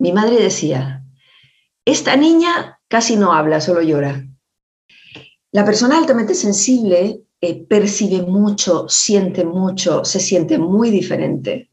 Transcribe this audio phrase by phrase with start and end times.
[0.00, 1.04] mi madre decía,
[1.84, 4.26] esta niña casi no habla, solo llora.
[5.52, 11.70] La persona altamente sensible eh, percibe mucho, siente mucho, se siente muy diferente.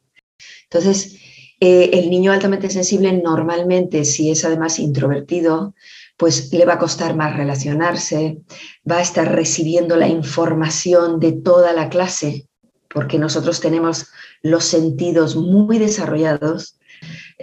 [0.63, 1.15] Entonces,
[1.59, 5.73] eh, el niño altamente sensible normalmente, si es además introvertido,
[6.17, 8.41] pues le va a costar más relacionarse,
[8.89, 12.47] va a estar recibiendo la información de toda la clase,
[12.89, 14.07] porque nosotros tenemos
[14.41, 16.76] los sentidos muy desarrollados.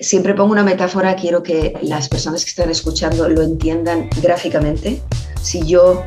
[0.00, 5.00] Siempre pongo una metáfora, quiero que las personas que están escuchando lo entiendan gráficamente.
[5.40, 6.04] Si yo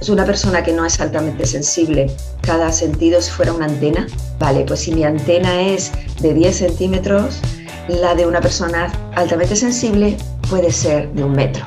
[0.00, 2.10] es una persona que no es altamente sensible,
[2.42, 4.06] cada sentido si fuera una antena,
[4.38, 5.90] vale, pues si mi antena es
[6.20, 7.40] de 10 centímetros,
[7.88, 10.16] la de una persona altamente sensible
[10.48, 11.64] puede ser de un metro.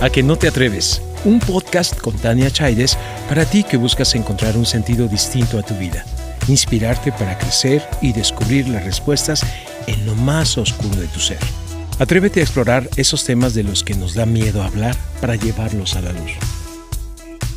[0.00, 2.96] A que no te atreves, un podcast con Tania Chaides
[3.28, 6.04] para ti que buscas encontrar un sentido distinto a tu vida,
[6.46, 9.44] inspirarte para crecer y descubrir las respuestas
[9.88, 11.38] en lo más oscuro de tu ser.
[11.98, 16.02] Atrévete a explorar esos temas de los que nos da miedo hablar para llevarlos a
[16.02, 16.32] la luz.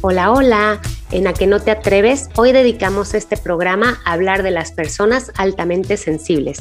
[0.01, 0.81] Hola, hola.
[1.11, 5.31] En A que no te atreves, hoy dedicamos este programa a hablar de las personas
[5.35, 6.59] altamente sensibles,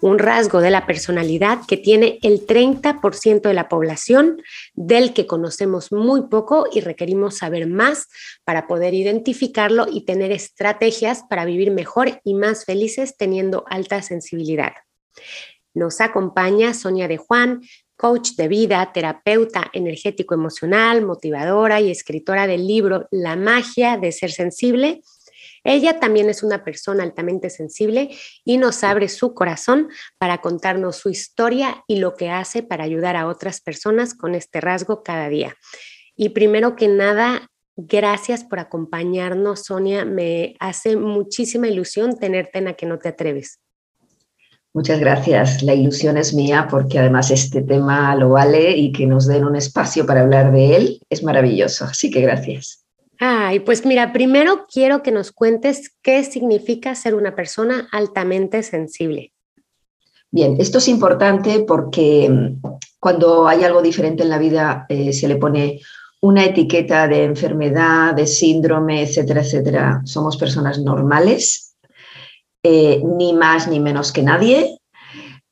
[0.00, 4.42] un rasgo de la personalidad que tiene el 30% de la población,
[4.74, 8.08] del que conocemos muy poco y requerimos saber más
[8.44, 14.72] para poder identificarlo y tener estrategias para vivir mejor y más felices teniendo alta sensibilidad.
[15.74, 17.60] Nos acompaña Sonia de Juan,
[17.96, 24.30] coach de vida, terapeuta energético emocional, motivadora y escritora del libro La magia de ser
[24.30, 25.02] sensible.
[25.66, 28.10] Ella también es una persona altamente sensible
[28.44, 33.16] y nos abre su corazón para contarnos su historia y lo que hace para ayudar
[33.16, 35.56] a otras personas con este rasgo cada día.
[36.14, 40.04] Y primero que nada, gracias por acompañarnos, Sonia.
[40.04, 43.58] Me hace muchísima ilusión tenerte en a que no te atreves.
[44.72, 45.64] Muchas gracias.
[45.64, 49.56] La ilusión es mía porque además este tema lo vale y que nos den un
[49.56, 51.86] espacio para hablar de él es maravilloso.
[51.86, 52.85] Así que gracias.
[53.64, 59.32] Pues mira, primero quiero que nos cuentes qué significa ser una persona altamente sensible.
[60.30, 62.60] Bien, esto es importante porque mm,
[62.98, 65.80] cuando hay algo diferente en la vida eh, se le pone
[66.20, 70.02] una etiqueta de enfermedad, de síndrome, etcétera, etcétera.
[70.04, 71.76] Somos personas normales
[72.62, 74.78] eh, ni más ni menos que nadie,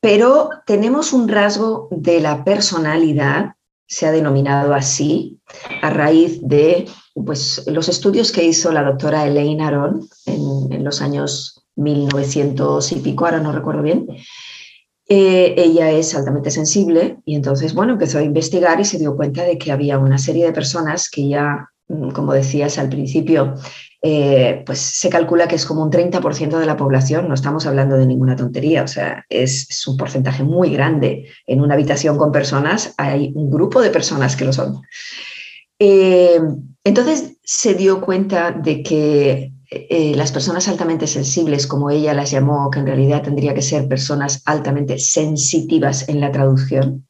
[0.01, 3.55] pero tenemos un rasgo de la personalidad,
[3.87, 5.39] se ha denominado así,
[5.81, 6.87] a raíz de
[7.23, 13.25] pues, los estudios que hizo la doctora Elaine Aron en, los años 1900 y pico,
[13.25, 14.07] ahora no recuerdo bien.
[15.07, 19.43] Eh, ella es altamente sensible y entonces, bueno, empezó a investigar y se dio cuenta
[19.43, 23.55] de que había una serie de personas que ya, mm, como decías al principio,
[24.07, 27.97] eh, pues se calcula que es como un 30% de la población, no estamos hablando
[27.97, 31.27] de ninguna tontería, o sea, es, un porcentaje muy grande.
[31.47, 34.83] En una habitación con personas hay un grupo de personas que lo son.
[35.79, 36.39] Eh,
[36.83, 42.69] entonces se dio cuenta de que eh, las personas altamente sensibles, como ella las llamó,
[42.69, 47.07] que en realidad tendría que ser personas altamente sensitivas en la traducción,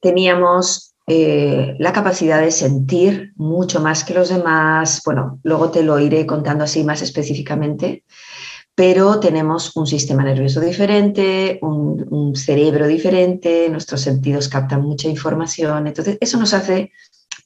[0.00, 5.02] teníamos eh, la capacidad de sentir mucho más que los demás.
[5.04, 8.04] Bueno, luego te lo iré contando así más específicamente,
[8.74, 16.16] pero tenemos un sistema nervioso diferente, un, cerebro diferente, nuestros sentidos captan mucha información, entonces
[16.20, 16.92] eso nos hace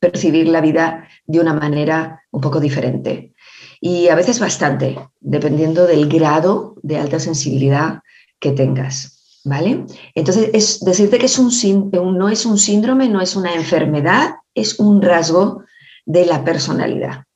[0.00, 3.32] percibir la vida de una manera un poco diferente
[3.80, 8.00] y a veces bastante, dependiendo del grado de alta sensibilidad
[8.38, 9.12] que tengas.
[9.44, 9.84] ¿Vale?
[10.16, 11.52] Entonces, es decirte que es un,
[11.92, 15.62] no es un síndrome, no es una enfermedad, es un rasgo
[16.04, 17.26] de la personalidad.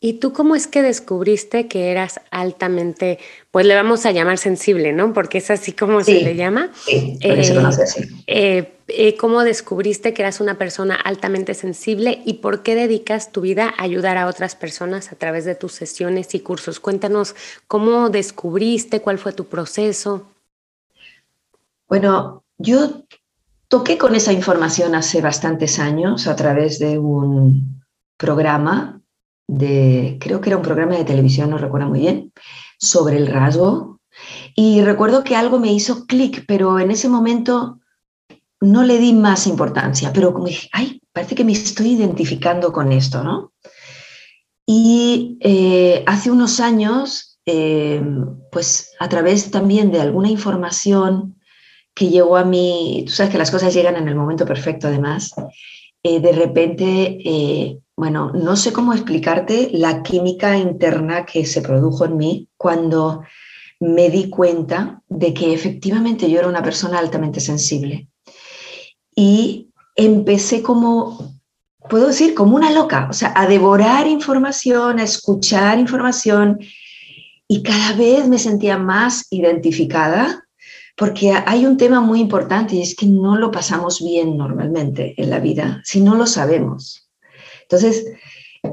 [0.00, 3.18] ¿Y tú cómo es que descubriste que eras altamente,
[3.50, 5.12] pues le vamos a llamar sensible, ¿no?
[5.12, 6.70] Porque es así como se le llama.
[6.86, 8.04] Sí, se eh, conoce así.
[8.26, 13.40] Eh, eh, ¿Cómo descubriste que eras una persona altamente sensible y por qué dedicas tu
[13.40, 16.80] vida a ayudar a otras personas a través de tus sesiones y cursos?
[16.80, 17.34] Cuéntanos
[17.66, 20.26] cómo descubriste, cuál fue tu proceso.
[21.88, 23.04] Bueno, yo
[23.68, 27.82] toqué con esa información hace bastantes años a través de un
[28.18, 29.00] programa
[29.46, 32.32] de, creo que era un programa de televisión, no recuerdo muy bien,
[32.78, 33.98] sobre el rasgo.
[34.54, 37.80] Y recuerdo que algo me hizo clic, pero en ese momento
[38.64, 42.92] no le di más importancia, pero como dije, ay, parece que me estoy identificando con
[42.92, 43.52] esto, ¿no?
[44.66, 48.02] Y eh, hace unos años, eh,
[48.50, 51.38] pues a través también de alguna información
[51.94, 55.32] que llegó a mí, tú sabes que las cosas llegan en el momento perfecto además,
[56.02, 62.16] eh, de repente bueno, no sé cómo explicarte la química interna que se produjo en
[62.16, 63.22] mí cuando
[63.78, 68.08] me di cuenta de que efectivamente yo era una persona altamente sensible.
[69.14, 71.34] Y empecé como,
[71.88, 76.58] puedo decir, como una loca, o sea, a devorar información, a escuchar información
[77.46, 80.44] y cada vez me sentía más identificada
[80.96, 85.30] porque hay un tema muy importante y es que no lo pasamos bien normalmente en
[85.30, 87.08] la vida si no lo sabemos.
[87.62, 88.06] Entonces,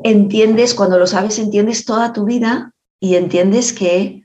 [0.04, 4.24] entiendes, cuando lo sabes, entiendes toda tu vida y entiendes que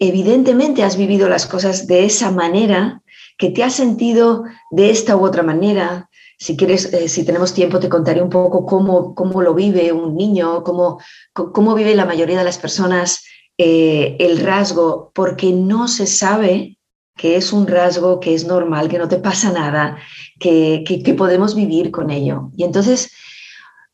[0.00, 3.02] evidentemente has vivido las cosas de esa manera,
[3.38, 6.10] que te has sentido de esta u otra manera.
[6.38, 10.16] Si quieres, eh, si tenemos tiempo, te contaré un poco cómo, cómo lo vive un
[10.16, 11.00] niño, cómo,
[11.32, 13.24] cómo vive la mayoría de las personas
[13.56, 16.78] eh, el rasgo, porque no se sabe
[17.16, 19.98] que es un rasgo que es normal, que no te pasa nada,
[20.38, 22.50] que, que, podemos vivir con ello.
[22.56, 23.10] Y entonces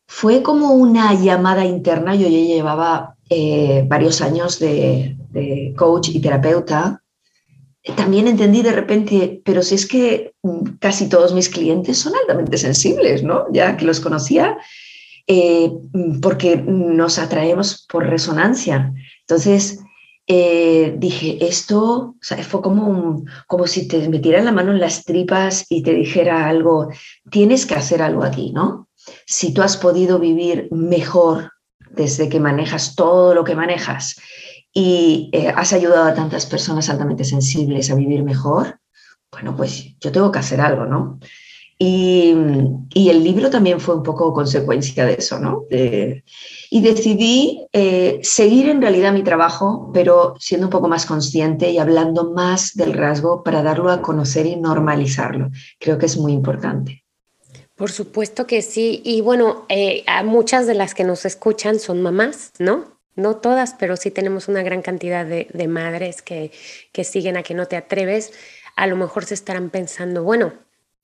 [0.07, 6.19] fue como una llamada interna, yo ya llevaba eh, varios años de, de coach y
[6.19, 7.01] terapeuta,
[7.93, 12.57] también entendí de repente, pero si es que mm, casi todos mis clientes son altamente
[12.57, 13.45] sensibles, ¿no?
[13.51, 14.57] Ya que los conocía,
[15.27, 18.93] eh, mm, porque nos atraemos por resonancia.
[19.21, 19.79] Entonces,
[20.27, 22.15] eh, dije, esto
[22.47, 26.89] fue como, como si te metieran la mano en las tripas y te dijera algo,
[27.29, 28.87] tienes que hacer algo aquí, ¿no?
[29.27, 31.51] Si tú has podido vivir mejor
[31.91, 34.15] desde que manejas todo lo que manejas
[34.77, 38.81] y eh, has ayudado a tantas personas altamente sensibles a vivir mejor,
[39.31, 41.17] bueno, pues yo tengo que hacer algo, ¿no?
[41.77, 42.33] Y,
[42.93, 45.65] el libro también fue un poco consecuencia de eso, ¿no?
[45.69, 51.77] y decidí eh, seguir en realidad mi trabajo, pero siendo un poco más consciente y
[51.77, 55.51] hablando más del rasgo para darlo a conocer y normalizarlo.
[55.79, 57.05] Creo que es muy importante.
[57.75, 59.01] Por supuesto que sí.
[59.03, 62.94] Y bueno, eh, a muchas de las que nos escuchan son mamás, ¿no?
[63.15, 66.51] No todas, pero sí tenemos una gran cantidad de, madres que,
[66.91, 68.33] que siguen a que no te atreves.
[68.75, 70.53] A lo mejor se estarán pensando, bueno,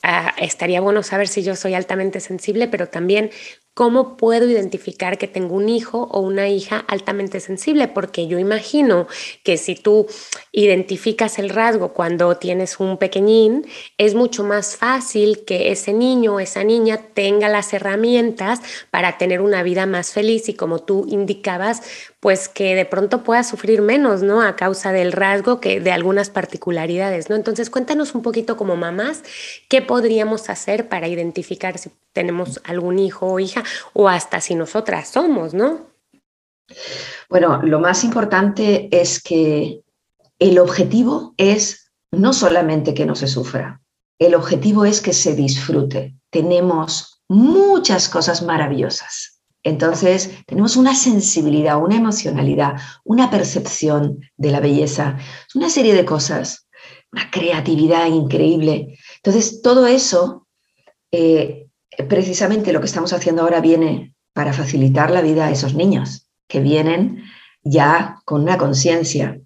[0.02, 3.30] Ah, estaría bueno saber si yo soy altamente sensible, pero también
[3.74, 7.88] ¿Cómo puedo identificar que tengo un hijo o una hija altamente sensible?
[7.88, 9.06] Porque yo imagino
[9.44, 10.06] que si tú
[10.52, 13.66] identificas el rasgo cuando tienes un pequeñín,
[13.96, 18.60] es mucho más fácil que ese niño o esa niña tenga las herramientas
[18.90, 21.80] para tener una vida más feliz y como tú indicabas,
[22.22, 24.42] pues que de pronto pueda sufrir menos, ¿no?
[24.42, 27.34] A causa del rasgo que de algunas particularidades, ¿no?
[27.34, 29.24] Entonces, cuéntanos un poquito como mamás,
[29.68, 35.08] ¿qué podríamos hacer para identificar si tenemos algún hijo o hija o hasta si nosotras
[35.08, 35.80] somos, ¿no?
[37.28, 39.80] Bueno, lo más importante es que
[40.38, 43.80] el objetivo es no solamente que no se sufra,
[44.20, 46.14] el objetivo es que se disfrute.
[46.30, 49.31] Tenemos muchas cosas maravillosas.
[49.62, 55.18] Entonces, tenemos una sensibilidad, una emocionalidad, una percepción de la belleza,
[55.54, 56.66] una serie de cosas,
[57.12, 58.98] una creatividad increíble.
[59.16, 60.46] Entonces, todo eso
[61.12, 61.68] eh,
[62.08, 66.60] precisamente lo que estamos haciendo ahora viene para facilitar la vida a esos niños que
[66.60, 67.22] vienen
[67.62, 69.38] ya con una conciencia.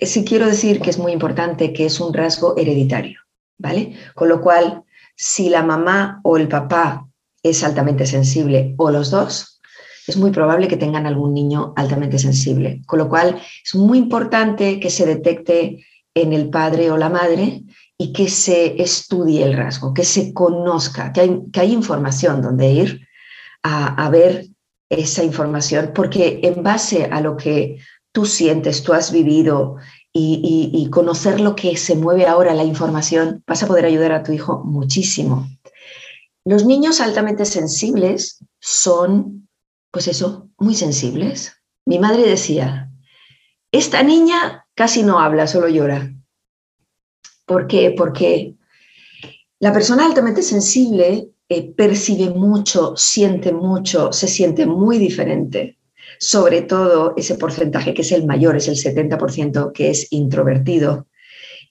[0.00, 3.20] Sí quiero decir que es muy importante que es un rasgo hereditario,
[3.58, 3.96] ¿vale?
[4.14, 4.84] Con lo cual,
[5.16, 7.07] si la mamá o el papá
[7.42, 9.58] es altamente sensible o los dos,
[10.08, 12.80] es muy probable que tengan algún niño altamente sensible.
[12.86, 17.62] Con lo cual, es muy importante que se detecte en el padre o la madre
[17.98, 22.70] y que se estudie el rasgo, que se conozca, que hay, que hay información donde
[22.70, 23.08] ir
[23.62, 24.46] a, ver
[24.88, 27.78] esa información, porque en base a lo que
[28.12, 29.76] tú sientes, tú has vivido
[30.10, 34.22] y, y, conocer lo que se mueve ahora, la información, vas a poder ayudar a
[34.22, 35.46] tu hijo muchísimo.
[36.48, 39.50] Los niños altamente sensibles son,
[39.90, 41.52] pues eso, muy sensibles.
[41.84, 42.90] Mi madre decía,
[43.70, 46.10] esta niña casi no habla, solo llora.
[47.44, 47.94] ¿Por qué?
[47.94, 48.54] Porque
[49.58, 55.76] la persona altamente sensible eh, percibe mucho, siente mucho, se siente muy diferente.
[56.18, 61.08] Sobre todo ese porcentaje que es el mayor, es el 70% que es introvertido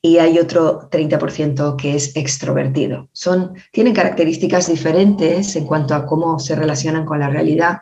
[0.01, 3.09] y hay otro 30% que es extrovertido.
[3.11, 7.81] Son, tienen características diferentes en cuanto a cómo se relacionan con la realidad.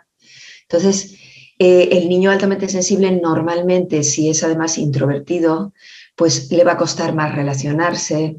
[0.63, 1.15] Entonces,
[1.59, 5.73] eh, el niño altamente sensible normalmente, si es además introvertido,
[6.15, 8.37] pues le va a costar más relacionarse,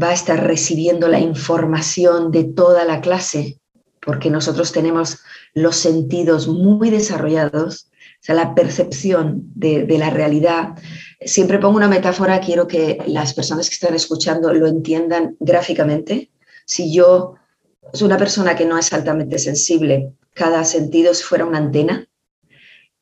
[0.00, 3.58] va a estar recibiendo la información de toda la clase,
[4.00, 5.20] porque nosotros tenemos
[5.54, 7.87] los sentidos muy desarrollados,
[8.20, 10.74] o sea, la percepción de, la realidad.
[11.20, 16.30] Siempre pongo una metáfora, quiero que las personas que están escuchando lo entiendan gráficamente.
[16.66, 17.34] Si yo
[17.92, 22.08] soy una persona que no es altamente sensible, cada sentido fuera una antena.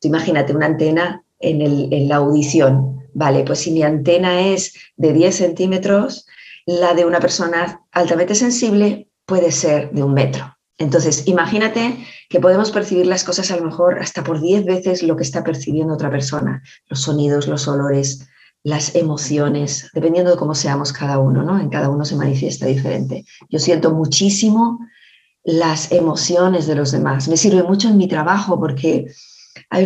[0.02, 3.08] imagínate una antena en, en la audición.
[3.14, 6.26] Vale, pues si mi antena es de 10 centímetros,
[6.66, 10.55] la de una persona altamente sensible puede ser de un metro.
[10.78, 15.16] Entonces, imagínate que podemos percibir las cosas a lo mejor hasta por 10 veces lo
[15.16, 18.28] que está percibiendo otra persona, los sonidos, los olores,
[18.62, 21.60] las emociones, dependiendo de cómo seamos cada uno, ¿no?
[21.60, 23.24] En cada uno se manifiesta diferente.
[23.48, 24.80] Yo siento muchísimo
[25.44, 27.28] las emociones de los demás.
[27.28, 29.06] Me sirve mucho en mi trabajo porque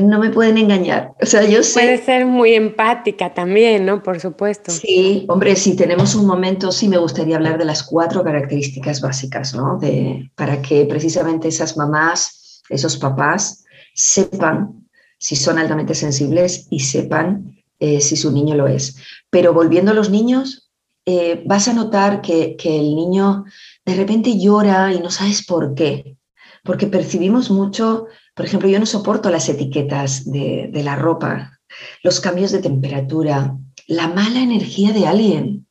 [0.02, 1.12] no me pueden engañar.
[1.20, 1.80] O sea, yo sé.
[1.80, 4.02] Puede ser muy empática también, ¿no?
[4.02, 4.70] Por supuesto.
[4.70, 9.54] Sí, hombre, si tenemos un momento, sí me gustaría hablar de las cuatro características básicas,
[9.54, 9.78] ¿no?
[9.78, 14.86] De, para que precisamente esas mamás, esos papás, sepan
[15.18, 18.96] si son altamente sensibles y sepan eh, si su niño lo es.
[19.30, 20.70] Pero volviendo a los niños,
[21.06, 23.44] eh, vas a notar que, que el niño
[23.84, 26.16] de repente llora y no sabes por qué.
[26.62, 28.06] Porque percibimos mucho
[28.40, 31.60] por ejemplo, yo no soporto las etiquetas de, la ropa,
[32.02, 33.54] los cambios de temperatura,
[33.86, 35.66] la mala energía de alguien.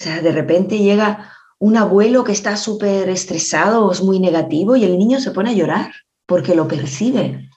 [0.00, 4.76] O sea, de repente llega un abuelo que está súper estresado o es muy negativo
[4.76, 5.92] y el niño se pone a llorar
[6.24, 7.50] porque lo percibe.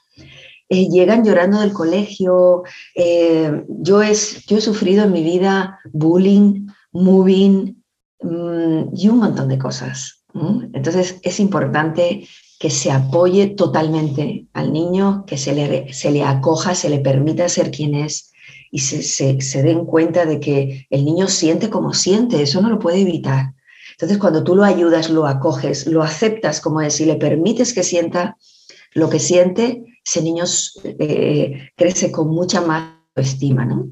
[0.68, 2.64] Eh, llegan llorando del colegio.
[2.94, 7.82] Eh, yo, es, yo he sufrido en mi vida bullying, moving
[8.20, 10.22] mm, y un montón de cosas.
[10.74, 12.28] Entonces es importante
[12.64, 17.46] que se apoye totalmente al niño, que se le, se le acoja, se le permita
[17.50, 18.32] ser quien es
[18.70, 22.78] y se, se, den cuenta de que el niño siente como siente, eso no lo
[22.78, 23.52] puede evitar.
[23.90, 27.82] Entonces, cuando tú lo ayudas, lo acoges, lo aceptas como es y le permites que
[27.82, 28.38] sienta
[28.94, 30.44] lo que siente, ese niño
[30.84, 33.90] eh, crece con mucha más estima, ¿no?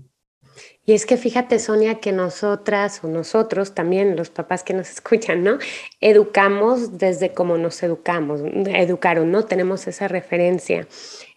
[0.84, 5.44] Y es que fíjate, Sonia, que nosotras o nosotros también, los papás que nos escuchan,
[5.44, 5.58] ¿no?
[6.00, 9.44] Educamos desde cómo nos educamos, educaron, ¿no?
[9.44, 10.88] Tenemos esa referencia.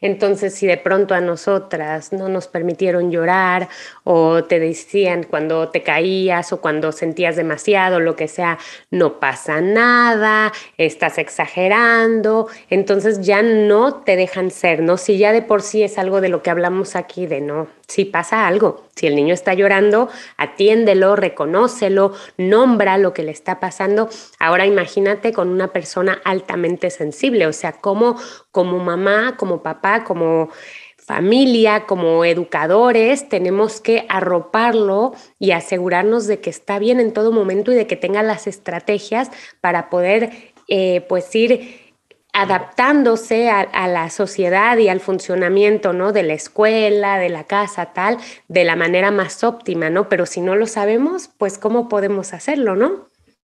[0.01, 3.69] Entonces, si de pronto a nosotras no nos permitieron llorar
[4.03, 8.57] o te decían cuando te caías o cuando sentías demasiado, lo que sea,
[8.91, 14.97] no pasa nada, estás exagerando, entonces ya no te dejan ser, ¿no?
[14.97, 18.05] Si ya de por sí es algo de lo que hablamos aquí, de no, si
[18.05, 24.09] pasa algo, si el niño está llorando, atiéndelo, reconócelo, nombra lo que le está pasando.
[24.39, 28.17] Ahora imagínate con una persona altamente sensible, o sea, como,
[28.51, 30.49] como mamá, como papá, como
[30.97, 37.71] familia, como educadores, tenemos que arroparlo y asegurarnos de que está bien en todo momento
[37.71, 39.29] y de que tenga las estrategias
[39.61, 41.85] para poder eh, pues ir
[42.33, 46.11] adaptándose a, la sociedad y al funcionamiento, ¿no?
[46.11, 48.17] De la escuela, de la casa, tal,
[48.49, 50.09] de la manera más óptima, ¿no?
[50.09, 53.07] Pero si no lo sabemos, pues ¿cómo podemos hacerlo, no?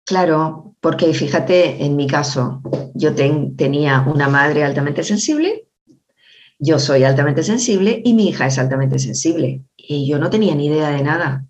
[0.06, 2.62] Claro, porque fíjate, en mi caso,
[2.94, 5.67] yo tenía una madre altamente sensible,
[6.58, 9.62] yo soy altamente sensible y mi hija es altamente sensible.
[9.76, 11.44] Y yo no tenía ni idea de nada.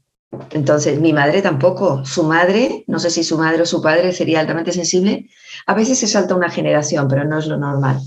[0.51, 2.05] Entonces, mi madre tampoco.
[2.05, 5.29] Su madre, no sé si su madre o su padre sería altamente sensible.
[5.67, 8.01] A veces se salta una generación, pero no es lo normal.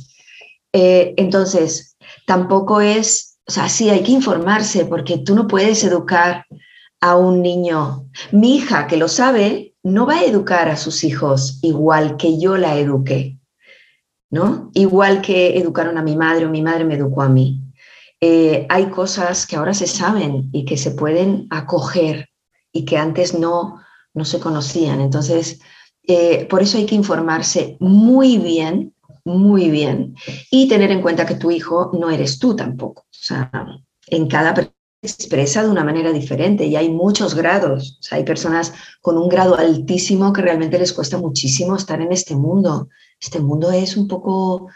[0.73, 6.45] Eh, entonces, tampoco es, o sea, sí hay que informarse porque tú no puedes educar
[7.01, 8.05] a un niño.
[8.31, 12.57] Mi hija, que lo sabe, no va a educar a sus hijos igual que yo
[12.57, 13.39] la eduqué,
[14.31, 14.71] ¿no?
[14.73, 17.61] Igual que educaron a mi madre o mi madre me educó a mí.
[18.19, 22.29] Eh, hay cosas que ahora se saben y que se pueden acoger
[22.71, 23.79] y que antes no,
[24.13, 25.01] no se conocían.
[25.01, 25.59] Entonces,
[26.07, 30.15] eh, por eso hay que informarse muy bien, muy bien,
[30.49, 33.03] y tener en cuenta que tu hijo no eres tú tampoco.
[33.03, 33.51] O sea,
[34.07, 37.97] en cada persona expresa de una manera diferente y hay muchos grados.
[37.99, 42.11] O sea, hay personas con un grado altísimo que realmente les cuesta muchísimo estar en
[42.11, 42.87] este mundo.
[43.21, 44.67] Este mundo es un poco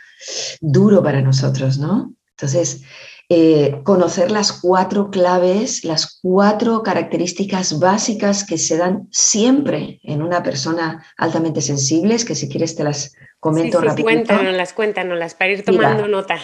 [0.61, 2.13] duro para nosotros, ¿no?
[2.37, 2.83] Entonces,
[3.27, 10.43] eh, conocer las cuatro claves, las cuatro características básicas que se dan siempre en una
[10.43, 15.65] persona altamente sensible, que si quieres te las comento sí, sí, Cuéntanos, cuéntanos para ir
[15.65, 16.37] tomando nota.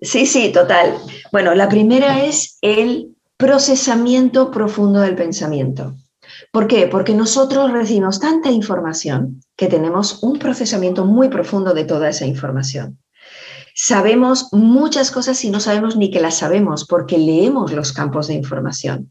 [0.00, 0.96] Sí, sí, total.
[1.30, 5.94] Bueno, la primera es el procesamiento profundo del pensamiento.
[6.52, 6.86] ¿Por qué?
[6.86, 12.98] Porque nosotros recibimos tanta información que tenemos un procesamiento muy profundo de toda esa información.
[13.74, 18.34] Sabemos muchas cosas y no sabemos ni que las sabemos porque leemos los campos de
[18.34, 19.10] información.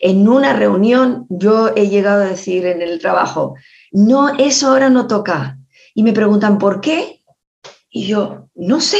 [0.00, 3.54] En una reunión yo he llegado a decir en el trabajo,
[3.92, 5.58] no, eso ahora no toca.
[5.94, 7.22] Y me preguntan, ¿por qué?
[7.90, 8.98] Y yo, no sé.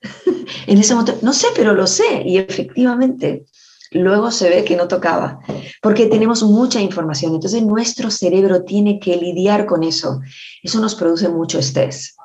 [0.66, 2.22] en ese momento, no sé, pero lo sé.
[2.24, 3.46] Y efectivamente,
[3.90, 5.40] luego se ve que no tocaba,
[5.82, 7.34] porque tenemos mucha información.
[7.34, 10.20] Entonces nuestro cerebro tiene que lidiar con eso.
[10.62, 12.16] Eso nos produce mucho estrés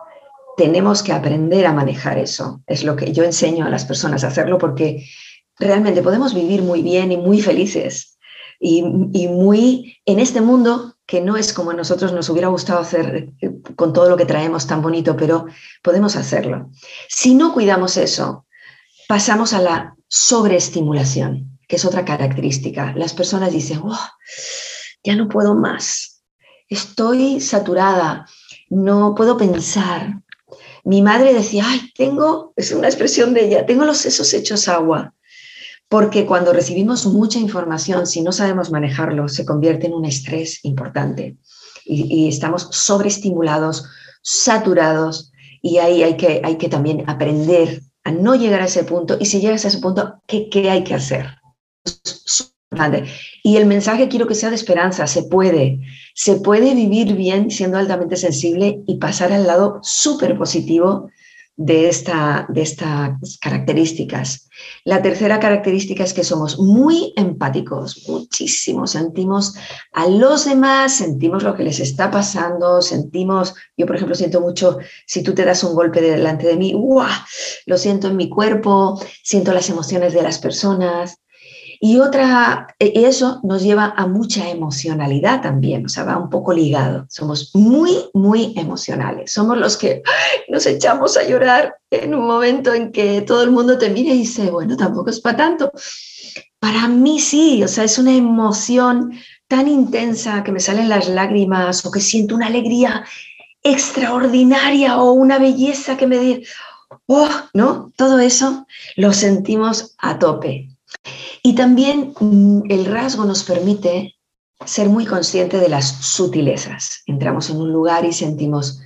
[0.58, 2.62] tenemos que aprender a manejar eso.
[2.68, 5.06] Es lo que yo enseño a las personas a hacerlo porque
[5.58, 8.18] realmente podemos vivir muy bien y muy felices
[8.60, 13.30] y, muy en este mundo que no es como a nosotros nos hubiera gustado hacer
[13.42, 15.48] eh, con todo lo que traemos tan bonito, pero
[15.82, 16.70] podemos hacerlo.
[17.10, 18.46] Si no cuidamos eso,
[19.08, 22.94] pasamos a la sobreestimulación, que es otra característica.
[22.98, 23.82] Las personas dicen,
[25.06, 26.22] ya no puedo más,
[26.68, 28.28] estoy saturada,
[28.70, 30.22] no puedo pensar.
[30.84, 35.16] Mi madre decía, ay, tengo, es una expresión de ella, tengo los sesos hechos agua
[35.88, 41.38] porque cuando recibimos mucha información, si no sabemos manejarlo, se convierte en un estrés importante
[41.86, 43.86] y, estamos sobreestimulados,
[44.22, 49.16] saturados y ahí hay que, hay que también aprender a no llegar a ese punto
[49.22, 51.41] y si llegas a ese punto, ¿qué, qué hay que hacer?
[53.44, 55.82] Y el mensaje quiero que sea de esperanza, se puede,
[56.16, 61.10] se puede vivir bien siendo altamente sensible y pasar al lado súper positivo
[61.58, 64.50] de, esta, de estas características.
[64.86, 68.88] La tercera característica es que somos muy empáticos, muchísimo.
[68.88, 69.56] Sentimos
[69.92, 74.80] a los demás, sentimos lo que les está pasando, sentimos, yo por ejemplo siento mucho,
[75.06, 76.74] si tú te das un golpe delante de mí,
[77.66, 81.18] lo siento en mi cuerpo, siento las emociones de las personas.
[81.84, 86.54] Y otra, e, eso nos lleva a mucha emocionalidad también, o sea, va un poco
[86.54, 87.08] ligado.
[87.10, 89.34] Somos muy, muy emocionales.
[89.34, 90.04] Somos los que
[90.48, 94.20] nos echamos a llorar en un momento en que todo el mundo te mira y
[94.20, 95.72] dice, bueno, tampoco es para tanto.
[96.60, 99.14] Para mí sí, o sea, es una emoción
[99.48, 103.06] tan intensa que me salen las lágrimas o que siento una alegría
[103.64, 106.44] extraordinaria o una belleza que me dice,
[107.08, 107.92] oh, ¿no?
[107.98, 110.71] Todo eso lo sentimos a tope.
[111.44, 114.16] Y también mm, el rasgo nos permite
[114.66, 117.02] ser muy consciente de las sutilezas.
[117.08, 118.82] Entramos en un lugar y sentimos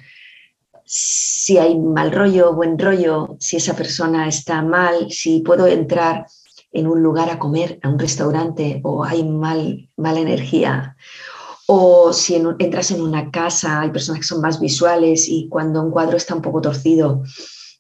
[0.86, 6.28] si hay mal rollo, buen rollo, si esa persona está mal, si puedo entrar
[6.72, 10.96] en un lugar a comer, a un restaurante, o hay mal, mala energía.
[11.68, 15.90] O si entras en una casa, hay personas que son más visuales y cuando un
[15.90, 17.24] cuadro está un poco torcido,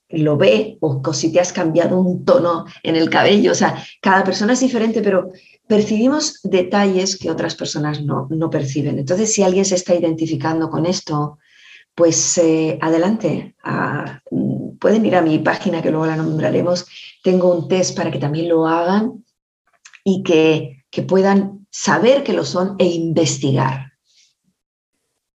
[0.09, 3.51] lo ve o, si te has cambiado un tono en el cabello.
[3.51, 5.31] O sea, cada persona es diferente, pero
[5.67, 8.99] percibimos detalles que otras personas no, perciben.
[8.99, 11.39] Entonces, si alguien se está identificando con esto,
[11.95, 13.55] pues eh, adelante.
[14.79, 16.85] Pueden ir a mi página, que luego la nombraremos.
[17.23, 19.23] Tengo un test para que también lo hagan
[20.03, 23.84] y que, que puedan saber que lo son e investigar.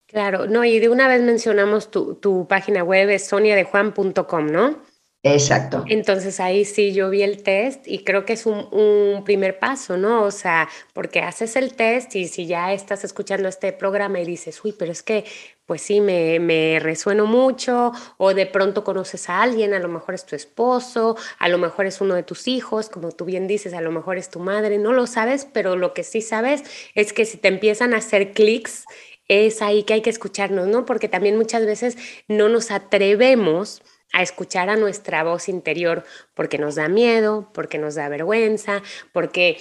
[0.08, 4.82] Claro, no, y de una vez mencionamos tu, página web, es soniadejuan.com, ¿no?
[5.22, 5.84] Exacto.
[5.86, 10.22] Entonces ahí sí yo vi el test y creo que es un, primer paso, ¿no?
[10.22, 14.64] O sea, porque haces el test y si ya estás escuchando este programa y dices,
[14.64, 15.24] uy, pero es que
[15.66, 20.14] pues sí, me, me resueno mucho o de pronto conoces a alguien, a lo mejor
[20.14, 23.74] es tu esposo, a lo mejor es uno de tus hijos, como tú bien dices,
[23.74, 26.62] a lo mejor es tu madre, no lo sabes, pero lo que sí sabes
[26.94, 28.86] es que si te empiezan a hacer clics
[29.28, 30.84] es ahí que hay que escucharnos, ¿no?
[30.84, 36.76] Porque también muchas veces no nos atrevemos a escuchar a nuestra voz interior porque nos
[36.76, 39.58] da miedo, porque nos da vergüenza, porque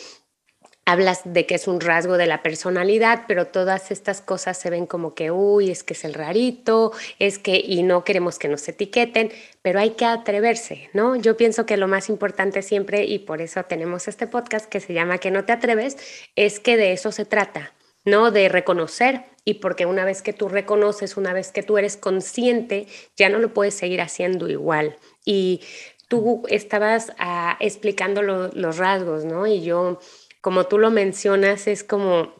[0.86, 4.86] hablas de que es un rasgo de la personalidad, pero todas estas cosas se ven
[4.86, 8.65] como que, uy, es que es el rarito, es que, y no queremos que nos
[8.69, 11.17] etiqueten, pero hay que atreverse, ¿no?
[11.17, 14.93] Yo pienso que lo más importante siempre, y por eso tenemos este podcast que se
[14.93, 15.97] llama Que no te atreves,
[16.38, 17.73] es que de eso se trata,
[18.06, 18.32] ¿no?
[18.32, 22.86] De reconocer y porque una vez que tú reconoces, una vez que tú eres consciente,
[23.16, 24.98] ya no lo puedes seguir haciendo igual.
[25.24, 25.62] Y
[26.10, 29.48] tú estabas ah, explicando los rasgos, ¿no?
[29.48, 30.02] Y yo,
[30.42, 32.34] como tú lo mencionas, es como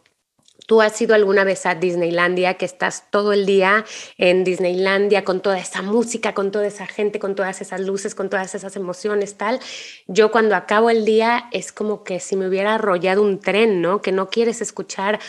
[0.67, 3.86] ¿Tú has ido alguna vez a Disneylandia, que estás todo el día
[4.17, 8.30] en Disneylandia con toda esa música, con toda esa gente, con todas esas luces, con
[8.30, 9.62] todas esas emociones, tal?
[10.08, 14.01] Yo cuando acabo el día es como que si me hubiera arrollado un tren, ¿no?
[14.01, 15.21] Que no quieres escuchar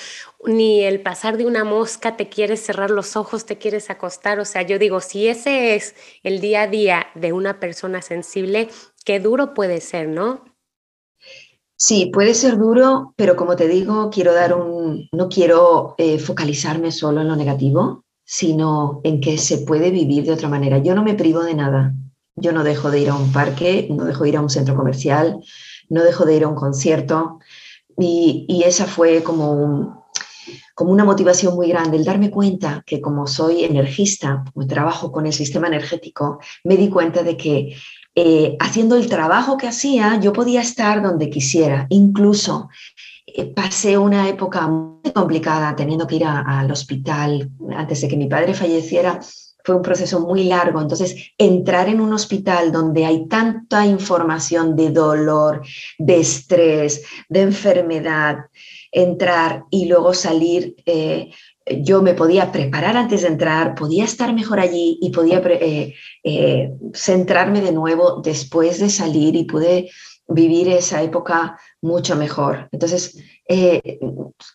[0.44, 4.40] ni el pasar de una mosca, te quieres cerrar los ojos, te quieres acostar.
[4.40, 8.70] O sea, yo digo, si ese es el día a día de una persona sensible,
[9.04, 10.57] qué duro puede ser, ¿no?
[11.80, 16.90] Sí, puede ser duro, pero como te digo, quiero dar un, no quiero eh, focalizarme
[16.90, 20.78] solo en lo negativo, sino en que se puede vivir de otra manera.
[20.78, 21.94] Yo no me privo de nada.
[22.34, 24.74] Yo no dejo de ir a un parque, no dejo de ir a un centro
[24.74, 25.38] comercial,
[25.88, 27.38] no dejo de ir a un concierto.
[27.96, 30.04] Y, y esa fue como,
[30.74, 35.26] como una motivación muy grande, el darme cuenta que como soy energista, como trabajo con
[35.26, 37.76] el sistema energético, me di cuenta de que
[38.14, 41.86] eh, haciendo el trabajo que hacía, yo podía estar donde quisiera.
[41.90, 42.68] Incluso
[43.26, 48.26] eh, pasé una época muy complicada teniendo que ir al hospital antes de que mi
[48.26, 49.20] padre falleciera.
[49.64, 50.80] fue un proceso muy largo.
[50.80, 55.62] Entonces, entrar en un hospital donde hay tanta información de dolor,
[55.98, 58.46] de estrés, de enfermedad,
[58.90, 61.30] entrar y luego salir, eh,
[61.82, 66.70] yo me podía preparar antes de entrar, podía estar mejor allí y podía eh, eh,
[66.94, 69.90] centrarme de nuevo después de salir y pude
[70.28, 72.68] vivir esa época mucho mejor.
[72.72, 73.16] Entonces,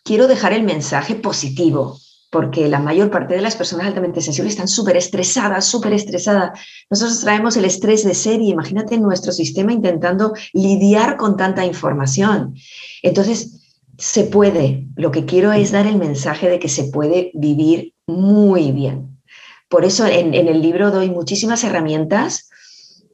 [0.04, 1.98] quiero dejar el mensaje positivo,
[2.34, 6.58] porque la mayor parte de las personas altamente sensibles están súper estresadas, súper estresadas.
[6.90, 12.56] Nosotros traemos el estrés de serie, imagínate nuestro sistema intentando lidiar con tanta información.
[13.02, 13.63] Entonces,
[13.98, 18.72] se puede, lo que quiero es dar el mensaje de que se puede vivir muy
[18.72, 19.20] bien.
[19.68, 22.48] Por eso en, el libro doy muchísimas herramientas,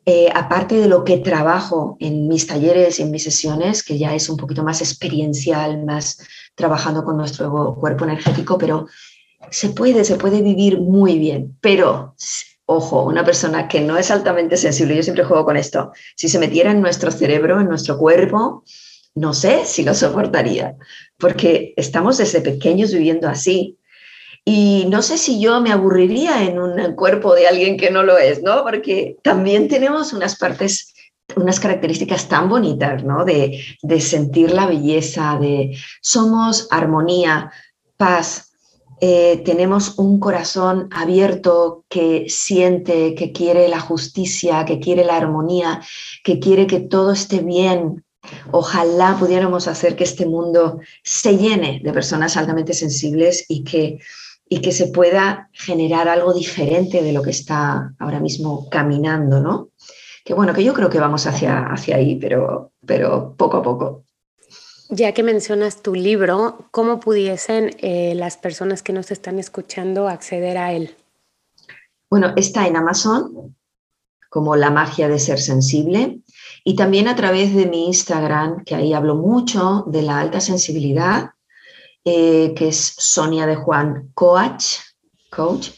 [0.07, 4.15] eh, aparte de lo que trabajo en mis talleres y en mis sesiones, que ya
[4.15, 6.19] es un poquito más experiencial, más
[6.55, 8.87] trabajando con nuestro cuerpo energético, pero
[9.51, 12.15] se puede, se puede vivir muy bien, pero
[12.67, 16.39] ojo, una persona que no es altamente sensible, yo siempre juego con esto, si se
[16.39, 18.65] metiera en nuestro cerebro, en nuestro cuerpo,
[19.15, 20.77] no sé si lo soportaría,
[21.19, 23.79] porque estamos desde pequeños viviendo así.
[24.45, 28.17] Y no sé si yo me aburriría en un cuerpo de alguien que no lo
[28.17, 28.63] es, ¿no?
[28.63, 30.95] Porque también tenemos unas partes
[31.37, 33.25] unas características tan bonitas, ¿no?
[33.25, 37.53] De, de sentir la belleza, de somos armonía,
[37.97, 38.51] paz,
[39.03, 45.81] eh, tenemos un corazón abierto que siente, que quiere la justicia, que quiere la armonía,
[46.23, 48.05] que quiere que todo esté bien.
[48.51, 53.99] Ojalá pudiéramos hacer que este mundo se llene de personas altamente sensibles y que,
[54.49, 59.71] y que se pueda generar algo diferente de lo que está ahora mismo caminando, ¿no?
[60.25, 64.05] Que bueno, que yo creo que vamos hacia, hacia ahí, pero, pero poco a poco.
[64.91, 70.59] Ya que mencionas tu libro, ¿cómo pudiesen eh, las personas que nos están escuchando acceder
[70.59, 70.97] a él?
[72.11, 73.55] Bueno, está en Amazon
[74.31, 76.21] como La magia de ser sensible
[76.65, 81.33] y también a través de mi Instagram, que ahí hablo mucho de la alta sensibilidad,
[82.05, 84.77] eh, que es Sonia de Juan Coach,
[85.31, 85.69] coach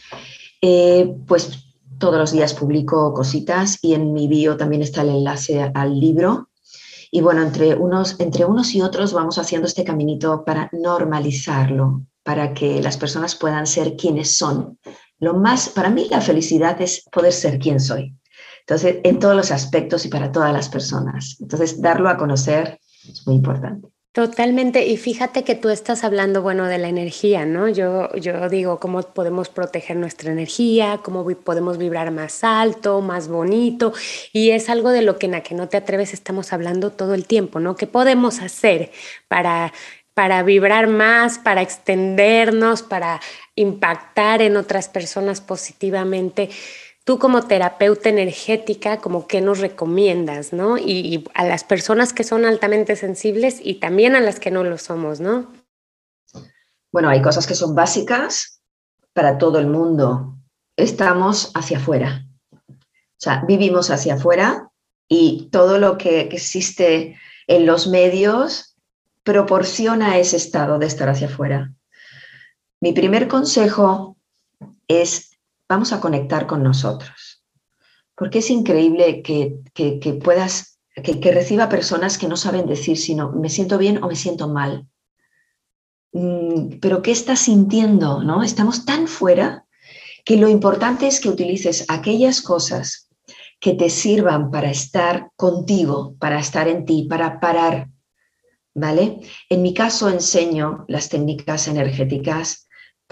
[0.60, 1.50] eh, pues
[1.98, 6.48] todos los días publico cositas y en mi bio también está el enlace al libro
[7.14, 12.54] y bueno, entre unos, entre unos y otros vamos haciendo este caminito para normalizarlo, para
[12.54, 14.78] que las personas puedan ser quienes son.
[15.18, 18.16] Lo más, para mí la felicidad es poder ser quien soy.
[18.62, 21.37] Entonces, en todos los aspectos y para todas las personas.
[21.40, 23.88] Entonces, darlo a conocer es muy importante.
[24.12, 27.66] Totalmente, y fíjate que tú estás hablando, bueno, de la energía, ¿no?
[27.70, 33.94] Yo, yo digo cómo podemos proteger nuestra energía, cómo podemos vibrar más alto, más bonito,
[34.35, 37.14] y es algo de lo que en la que no te atreves estamos hablando todo
[37.14, 37.75] el tiempo, ¿no?
[37.75, 38.90] ¿Qué podemos hacer
[39.29, 39.72] para,
[40.12, 43.18] para vibrar más, para extendernos, para
[43.55, 46.51] impactar en otras personas positivamente?
[47.04, 50.78] Tú como terapeuta energética, como qué nos recomiendas, ¿no?
[50.78, 54.78] Y, a las personas que son altamente sensibles y también a las que no lo
[54.78, 55.52] somos, ¿no?
[56.92, 58.60] Bueno, hay cosas que son básicas
[59.12, 60.36] para todo el mundo.
[60.76, 62.26] Estamos hacia afuera.
[62.68, 64.70] O sea, vivimos hacia afuera
[65.08, 68.76] y todo lo que existe en los medios
[69.24, 71.72] proporciona ese estado de estar hacia afuera.
[72.80, 74.16] Mi primer consejo
[74.88, 75.32] es
[75.72, 77.42] vamos a conectar con nosotros.
[78.14, 83.78] Porque es increíble que, puedas, que, reciba personas que no saben decir sino me siento
[83.78, 84.87] bien o me siento mal.
[86.12, 88.22] Mm, pero ¿qué estás sintiendo?
[88.22, 88.42] ¿no?
[88.42, 89.64] Estamos tan fuera
[90.26, 93.08] que lo importante es que utilices aquellas cosas
[93.58, 97.88] que te sirvan para estar contigo, para estar en ti, para parar.
[98.74, 99.20] ¿Vale?
[99.48, 102.62] En mi caso enseño las técnicas energéticas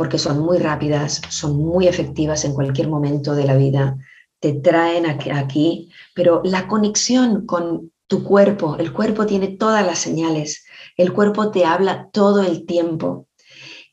[0.00, 3.98] porque son muy rápidas, son muy efectivas en cualquier momento de la vida,
[4.38, 10.64] te traen aquí, pero la conexión con tu cuerpo, el cuerpo tiene todas las señales,
[10.96, 13.28] el cuerpo te habla todo el tiempo.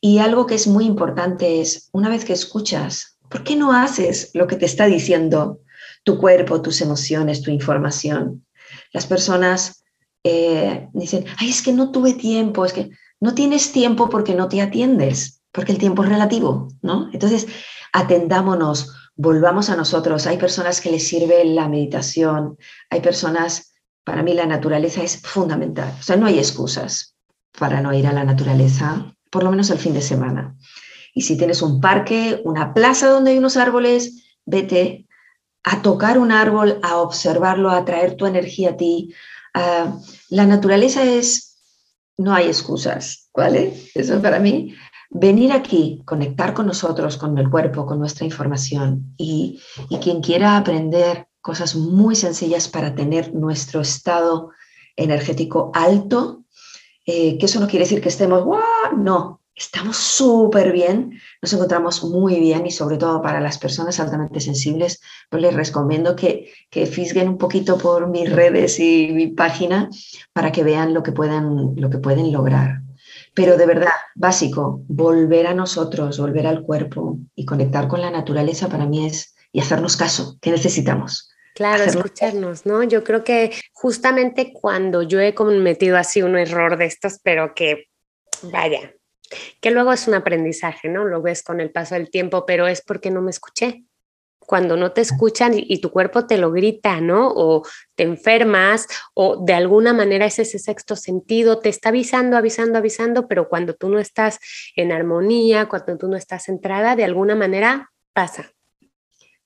[0.00, 4.30] Y algo que es muy importante es, una vez que escuchas, ¿por qué no haces
[4.32, 5.60] lo que te está diciendo
[6.04, 8.46] tu cuerpo, tus emociones, tu información?
[8.94, 9.84] Las personas
[10.24, 12.88] eh, dicen, ay, es que no tuve tiempo, es que
[13.20, 17.08] no tienes tiempo porque no te atiendes porque el tiempo es relativo, ¿no?
[17.12, 17.46] Entonces,
[17.92, 20.26] atendámonos, volvamos a nosotros.
[20.26, 22.56] Hay personas que les sirve la meditación,
[22.90, 23.72] hay personas,
[24.04, 25.92] para mí la naturaleza es fundamental.
[25.98, 27.14] O sea, no hay excusas
[27.58, 30.56] para no ir a la naturaleza, por lo menos el fin de semana.
[31.14, 35.08] Y si tienes un parque, una plaza donde hay unos árboles, vete
[35.64, 39.12] a tocar un árbol, a observarlo, a traer tu energía a ti.
[40.30, 41.58] la naturaleza es,
[42.16, 43.74] no hay excusas, ¿vale?
[43.94, 44.74] Eso para mí
[45.10, 49.60] venir aquí, conectar con nosotros, con el cuerpo, con nuestra información y,
[50.02, 54.50] quien quiera aprender cosas muy sencillas para tener nuestro estado
[54.96, 56.44] energético alto,
[57.06, 58.62] eh, que eso no quiere decir que estemos, ¡guau!
[58.98, 64.40] no, estamos súper bien, nos encontramos muy bien y sobre todo para las personas altamente
[64.40, 69.88] sensibles, pues les recomiendo que, que fisguen un poquito por mis redes y mi página
[70.32, 72.87] para que vean lo que pueden, lo que pueden lograr.
[73.38, 78.68] Pero de verdad, básico, volver a nosotros, volver al cuerpo y conectar con la naturaleza
[78.68, 81.30] para mí es y hacernos caso, que necesitamos.
[81.54, 82.82] Claro, escucharnos, ¿no?
[82.82, 87.86] Yo creo que justamente cuando yo he cometido así un error de estos, pero que
[88.42, 88.92] vaya,
[89.60, 91.04] que luego es un aprendizaje, ¿no?
[91.04, 93.84] Lo ves con el paso del tiempo, pero es porque no me escuché
[94.48, 97.28] cuando no te escuchan y, tu cuerpo te lo grita, ¿no?
[97.28, 102.78] O te enfermas o de alguna manera es ese sexto sentido, te está avisando, avisando,
[102.78, 104.38] avisando, pero cuando tú no estás
[104.74, 108.50] en armonía, cuando tú no estás centrada, de alguna manera pasa.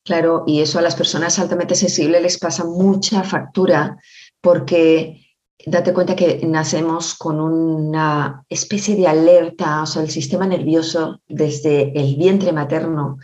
[0.04, 3.96] Claro, y eso a las personas altamente sensibles les pasa mucha factura
[4.40, 5.34] porque
[5.66, 11.90] date cuenta que nacemos con una especie de alerta, o sea, el sistema nervioso desde
[11.98, 13.18] el vientre materno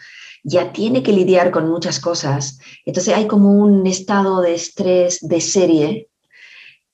[0.49, 2.59] ya tiene que lidiar con muchas cosas.
[2.85, 6.09] Entonces hay como un estado de estrés de serie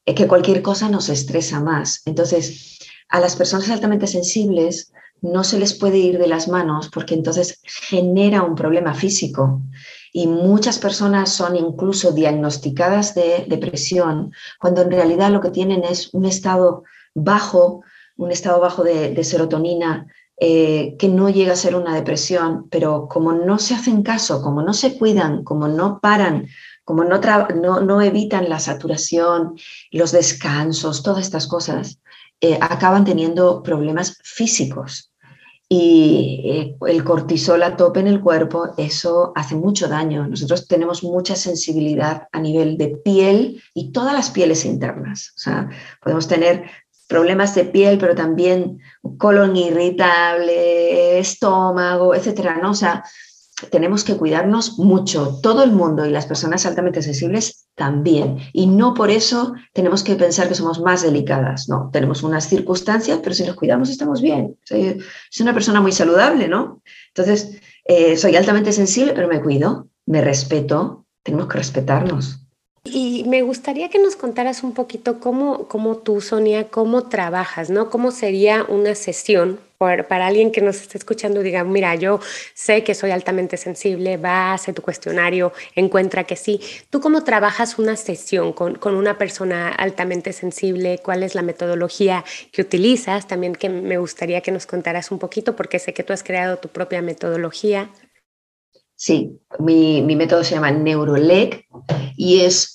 [0.04, 2.02] eh, que cualquier cosa nos estresa más.
[2.04, 7.14] Entonces, a las personas altamente sensibles no se les puede ir de las manos porque
[7.14, 9.62] entonces genera un problema físico.
[10.12, 16.12] Y muchas personas son incluso diagnosticadas de depresión cuando en realidad lo que tienen es
[16.12, 16.82] un estado
[17.14, 17.82] bajo,
[18.16, 23.06] un estado bajo de, de serotonina, eh, que no llega a ser una depresión, pero
[23.08, 26.48] como no se hacen caso, como no se cuidan, como no paran,
[26.84, 29.54] como no, evitan la saturación,
[29.92, 32.00] los descansos, todas estas cosas,
[32.40, 35.12] eh, acaban teniendo problemas físicos.
[35.66, 40.26] Y eh, el cortisol a tope en el cuerpo, eso hace mucho daño.
[40.26, 45.32] Nosotros tenemos mucha sensibilidad a nivel de piel y todas las pieles internas.
[45.36, 45.70] O sea,
[46.02, 46.64] podemos tener
[47.14, 48.80] problemas de piel, pero también
[49.18, 52.72] colon irritable, estómago, etcétera, ¿no?
[52.72, 53.04] O sea,
[53.70, 58.38] tenemos que cuidarnos mucho, todo el mundo y las personas altamente sensibles también.
[58.52, 61.88] Y no por eso tenemos que pensar que somos más delicadas, no.
[61.92, 64.58] Tenemos unas circunstancias, pero si nos cuidamos estamos bien.
[64.64, 64.98] Soy,
[65.38, 66.82] una persona muy saludable, ¿no?
[67.14, 72.43] Entonces, eh, soy altamente sensible, pero me cuido, me respeto, tenemos que respetarnos.
[72.84, 77.88] Y me gustaría que nos contaras un poquito cómo, cómo tú, Sonia, cómo trabajas, ¿no?
[77.88, 82.20] ¿Cómo sería una sesión para alguien que nos esté escuchando y diga, mira, yo
[82.54, 86.60] sé que soy altamente sensible, va, hace tu cuestionario, encuentra que sí.
[86.90, 91.00] ¿Tú cómo trabajas una sesión con, con una persona altamente sensible?
[91.02, 93.26] ¿Cuál es la metodología que utilizas?
[93.26, 96.56] También que me gustaría que nos contaras un poquito, porque sé que tú has creado
[96.56, 97.90] tu propia metodología.
[98.96, 101.66] Sí, mi, mi método se llama NeuroLEC
[102.16, 102.73] y es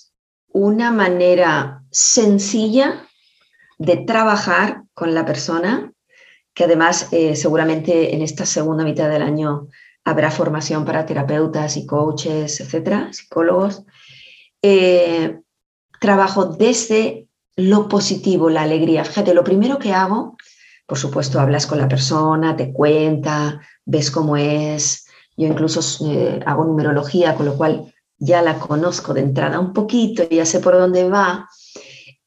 [0.52, 3.08] una manera sencilla
[3.78, 5.94] de trabajar con la persona,
[6.54, 9.68] que además eh, seguramente en esta segunda mitad del año
[10.04, 13.84] habrá formación para terapeutas y coaches, etcétera, psicólogos.
[14.62, 15.40] Eh,
[16.00, 19.06] trabajo desde lo positivo, la alegría.
[19.06, 20.38] Fíjate, lo primero que hago,
[20.86, 25.06] por supuesto, hablas con la persona, te cuenta, ves cómo es.
[25.38, 30.28] Yo incluso eh, hago numerología, con lo cual ya la conozco de entrada un poquito,
[30.30, 31.50] ya sé por dónde va.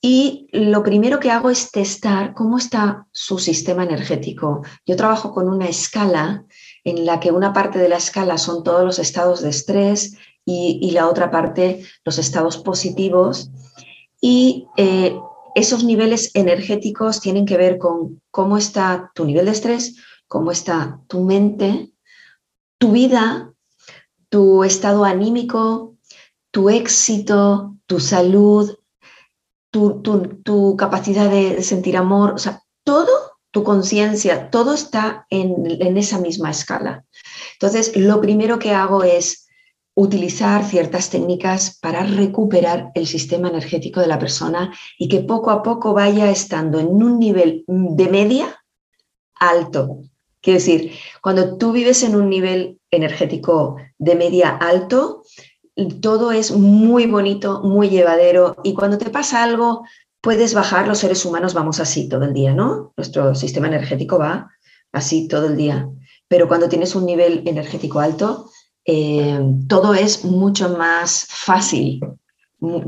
[0.01, 4.63] Y lo primero que hago es testar cómo está su sistema energético.
[4.85, 6.45] Yo trabajo con una escala
[6.83, 10.91] en la que una parte de la escala son todos los estados de estrés y,
[10.91, 13.53] la otra parte los estados positivos.
[14.21, 15.17] Y eh,
[15.55, 21.01] esos niveles energéticos tienen que ver con cómo está tu nivel de estrés, cómo está
[21.07, 21.93] tu mente,
[22.79, 23.52] tu vida,
[24.33, 25.99] tu estado anímico,
[26.51, 28.79] tu éxito, tu salud,
[29.71, 33.13] tu, capacidad de sentir amor, o sea, todo,
[33.51, 37.05] tu conciencia, todo está en, esa misma escala.
[37.53, 39.49] Entonces, lo primero que hago es
[39.95, 45.63] utilizar ciertas técnicas para recuperar el sistema energético de la persona y que poco a
[45.63, 48.65] poco vaya estando en un nivel de media
[49.35, 50.05] alto.
[50.43, 55.23] Quiero decir, cuando tú vives en un nivel energético de media alto,
[56.01, 59.85] todo es muy bonito, muy llevadero y cuando te pasa algo
[60.21, 62.93] puedes bajar, los seres humanos vamos así todo el día, ¿no?
[62.97, 64.51] Nuestro sistema energético va
[64.93, 65.89] así todo el día,
[66.29, 68.51] pero cuando tienes un nivel energético alto,
[68.85, 72.01] eh, todo es mucho más fácil,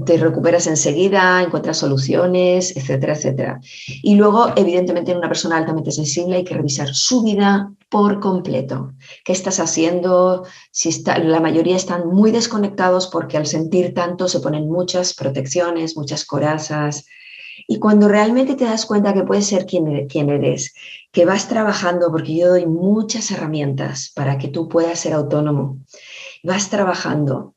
[0.07, 3.61] te recuperas enseguida, encuentras soluciones, etcétera, etcétera.
[4.03, 8.93] Y luego, evidentemente, en una persona altamente sensible hay que revisar su vida por completo.
[9.25, 10.47] ¿Qué estás haciendo?
[10.71, 16.25] Si la mayoría están muy desconectados porque al sentir tanto se ponen muchas protecciones, muchas
[16.25, 17.07] corazas.
[17.67, 20.73] Y cuando realmente te das cuenta que puedes ser quien, e, quien eres,
[21.11, 25.79] que vas trabajando, porque yo doy muchas herramientas para que tú puedas ser autónomo,
[26.43, 27.55] vas trabajando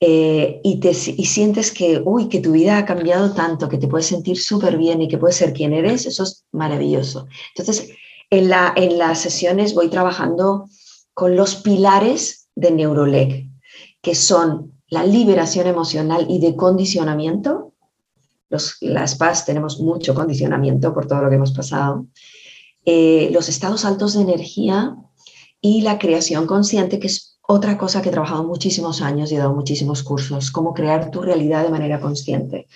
[0.00, 3.86] eh, y, te, y sientes que, uy, que tu vida ha cambiado tanto, que te
[3.86, 7.26] puedes sentir súper bien y que puedes ser quien eres, eso es maravilloso.
[7.54, 7.90] Entonces,
[8.30, 10.68] en, la, en las sesiones voy trabajando
[11.12, 13.46] con los pilares de Neurolec,
[14.00, 17.74] que son la liberación emocional y de condicionamiento.
[18.48, 22.06] Los, las PAS tenemos mucho condicionamiento por todo lo que hemos pasado.
[22.86, 24.96] Eh, los estados altos de energía
[25.60, 29.38] y la creación consciente, que es otra cosa que he trabajado muchísimos años y he
[29.38, 32.68] dado muchísimos cursos, cómo crear tu realidad de manera consciente.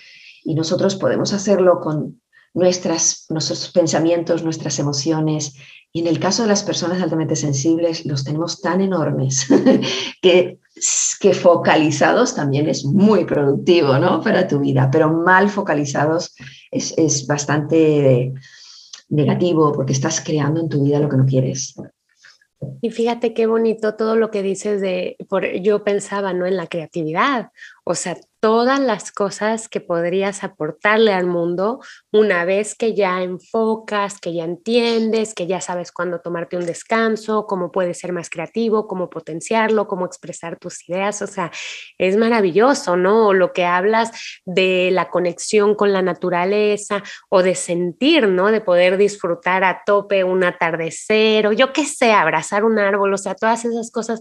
[0.43, 2.21] Y nosotros podemos hacerlo con
[2.53, 5.55] nuestras, nuestros pensamientos, nuestras emociones.
[5.93, 9.47] Y en el caso de las personas altamente sensibles, los tenemos tan enormes
[10.21, 10.59] que,
[11.21, 14.21] que focalizados también es muy productivo ¿no?
[14.21, 16.35] para tu vida, pero mal focalizados
[16.69, 18.33] es, es bastante
[19.07, 21.75] negativo porque estás creando en tu vida lo que no quieres.
[22.81, 26.45] Y fíjate qué bonito todo lo que dices de, por, yo pensaba, ¿no?
[26.45, 27.51] En la creatividad,
[27.83, 31.79] o sea, todas las cosas que podrías aportarle al mundo
[32.11, 37.47] una vez que ya enfocas, que ya entiendes, que ya sabes cuándo tomarte un descanso,
[37.47, 41.23] cómo puedes ser más creativo, cómo potenciarlo, cómo expresar tus ideas.
[41.23, 41.49] O sea,
[41.97, 43.33] es maravilloso, ¿no?
[43.33, 44.11] lo que hablas
[44.45, 48.51] de la conexión con la naturaleza o de sentir, ¿no?
[48.51, 53.17] De poder disfrutar a tope un atardecer o yo qué sé, abrazar un árbol, o
[53.17, 54.19] sea, todas esas cosas.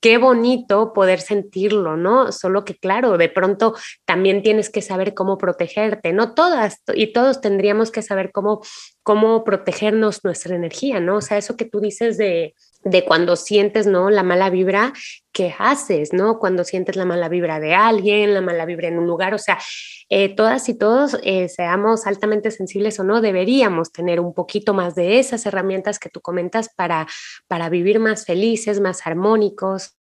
[0.00, 2.32] Qué bonito poder sentirlo, ¿no?
[2.32, 3.65] Solo que, claro, de pronto
[4.04, 8.60] también tienes que saber cómo protegerte, no todas y todos tendríamos que saber cómo,
[9.02, 11.16] cómo protegernos nuestra energía, ¿no?
[11.16, 12.54] O sea, eso que tú dices de,
[12.86, 14.10] de cuando sientes, ¿no?
[14.10, 14.92] La mala vibra,
[15.32, 16.38] ¿qué haces, ¿no?
[16.38, 19.58] Cuando sientes la mala vibra de alguien, la mala vibra en un lugar, o sea,
[20.08, 24.94] eh, todas y todos, eh, seamos altamente sensibles o no, deberíamos tener un poquito más
[24.94, 27.08] de esas herramientas que tú comentas para,
[27.48, 29.96] para vivir más felices, más armónicos.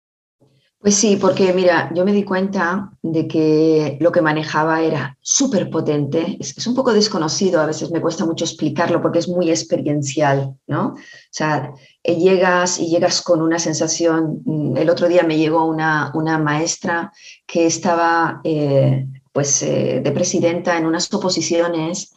[0.84, 5.69] Pues sí, porque mira, yo me di cuenta de que lo que manejaba era súper
[5.69, 10.58] potente, es, un poco desconocido, a veces me cuesta mucho explicarlo porque es muy experiencial,
[10.67, 10.88] ¿no?
[10.88, 10.98] O
[11.32, 16.12] sea, eh, llegas y llegas con una sensación, mm, el otro día me llegó una,
[16.15, 17.13] una maestra
[17.48, 22.13] que estaba eh, pues eh, de presidenta en unas oposiciones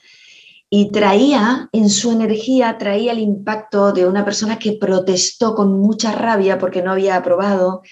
[0.68, 6.11] y traía en su energía, traía el impacto de una persona que protestó con mucha
[6.11, 7.83] rabia porque no había aprobado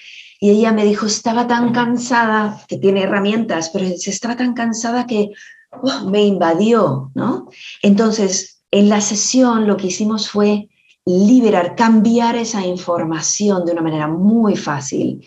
[0.45, 5.31] y ella me dijo, estaba tan cansada, que tiene herramientas, pero estaba tan cansada que
[5.71, 7.49] oh, me invadió, ¿no?
[7.81, 10.69] Entonces, en la sesión lo que hicimos fue
[11.07, 15.27] liberar, cambiar esa información de una manera muy fácil.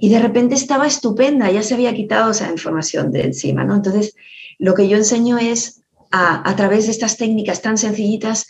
[0.00, 3.74] Y de repente estaba estupenda, ya se había quitado esa información de encima, ¿no?
[3.74, 4.16] Entonces,
[4.58, 8.46] lo que yo enseño es a, a través de estas técnicas tan sencillitas,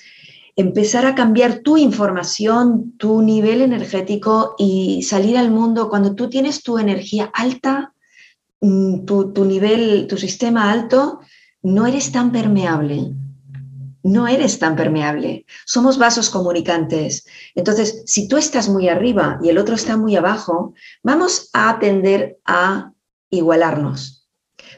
[0.56, 6.62] empezar a cambiar tu información, tu nivel energético y salir al mundo cuando tú tienes
[6.62, 7.92] tu energía alta,
[8.60, 11.20] mm, tu, nivel, tu sistema alto,
[11.62, 13.12] no eres tan permeable.
[14.02, 15.46] No eres tan permeable.
[15.64, 17.26] Somos vasos comunicantes.
[17.54, 22.38] Entonces, si tú estás muy arriba y el otro está muy abajo, vamos a tender
[22.44, 22.92] a
[23.30, 24.23] igualarnos.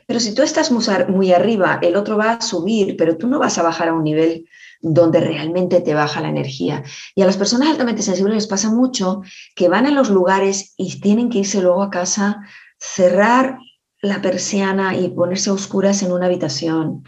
[0.07, 3.59] Pero si tú estás muy arriba, el otro va a subir, pero tú no vas
[3.59, 4.47] a bajar a un nivel
[4.81, 6.85] donde realmente te baja la energía.
[7.15, 9.23] Y a las personas altamente sensibles les pasa mucho
[9.57, 12.41] que van a los lugares y tienen que irse luego a casa,
[12.79, 13.59] cerrar
[14.01, 17.03] la persiana y ponerse a oscuras en una habitación.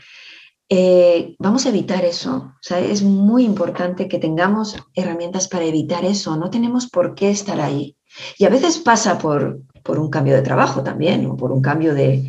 [0.68, 2.52] Eh, vamos a evitar eso.
[2.54, 6.36] O sea, es muy importante que tengamos herramientas para evitar eso.
[6.36, 7.96] No tenemos por qué estar ahí.
[8.38, 11.94] Y a veces pasa por, por un cambio de trabajo también, o por un cambio
[11.94, 12.24] de,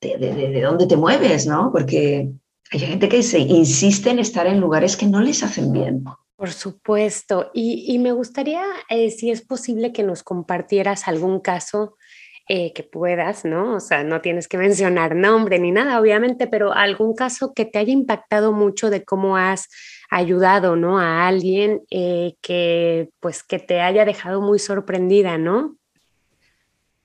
[0.00, 1.70] de, de, de dónde te mueves, ¿no?
[1.72, 2.30] Porque
[2.70, 6.04] hay gente que se insiste en estar en lugares que no les hacen bien.
[6.36, 7.50] Por supuesto.
[7.54, 11.96] Y, me gustaría, eh, si es posible, que nos compartieras algún caso
[12.48, 13.76] eh, que puedas, ¿no?
[13.76, 17.78] O sea, no tienes que mencionar nombre ni nada, obviamente, pero algún caso que te
[17.78, 19.68] haya impactado mucho de cómo has
[20.10, 20.98] ayudado, ¿no?
[20.98, 25.76] A alguien eh, que, pues, que te haya dejado muy sorprendida, ¿no?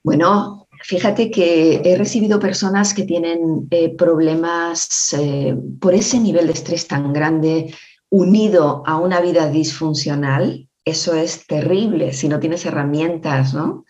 [0.03, 6.53] Bueno, Fíjate que he recibido personas que tienen eh, problemas eh, por ese nivel de
[6.53, 7.73] estrés tan grande
[8.09, 10.67] unido a una vida disfuncional.
[10.83, 13.85] Eso es terrible si no tienes herramientas, ¿no?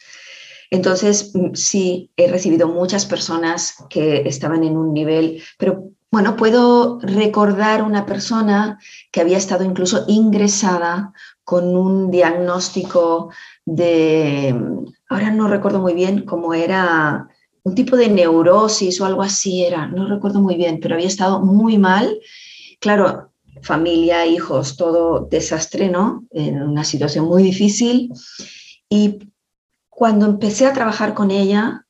[0.70, 7.00] Entonces, mm, sí, he recibido muchas personas que estaban en un nivel, pero bueno, puedo
[7.00, 8.78] recordar una persona
[9.12, 11.14] que había estado incluso ingresada
[11.46, 13.30] con un diagnóstico
[13.66, 14.54] de,
[15.12, 17.28] ahora no recuerdo muy bien cómo era,
[17.64, 21.42] un tipo de neurosis o algo así era, no recuerdo muy bien, pero había estado
[21.42, 22.20] muy mal.
[22.80, 23.32] Claro,
[23.62, 26.26] familia, hijos, todo desastre, ¿no?
[26.32, 28.12] En una situación muy difícil.
[28.90, 29.20] Y
[29.90, 31.86] cuando empecé a trabajar con ella,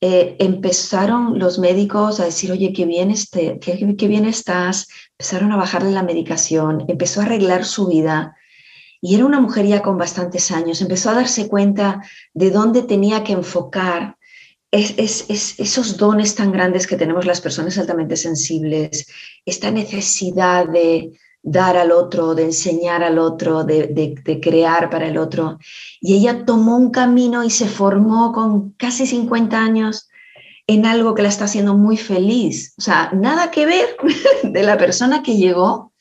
[0.00, 4.88] eh, empezaron los médicos a decir, oye, qué bien, este, qué, qué bien estás,
[5.18, 8.34] empezaron a bajarle la medicación, empezó a arreglar su vida.
[9.02, 12.00] Y era una mujer ya con bastantes años, empezó a darse cuenta
[12.32, 14.16] de dónde tenía que enfocar
[14.72, 15.26] es,
[15.58, 19.06] esos dones tan grandes que tenemos las personas altamente sensibles,
[19.44, 25.18] esta necesidad de dar al otro, de enseñar al otro, de, de, crear para el
[25.18, 25.58] otro.
[26.00, 30.08] Y ella tomó un camino y se formó con casi 50 años
[30.66, 32.74] en algo que la está haciendo muy feliz.
[32.78, 33.96] O sea, nada que ver
[34.44, 35.92] de la persona que llegó,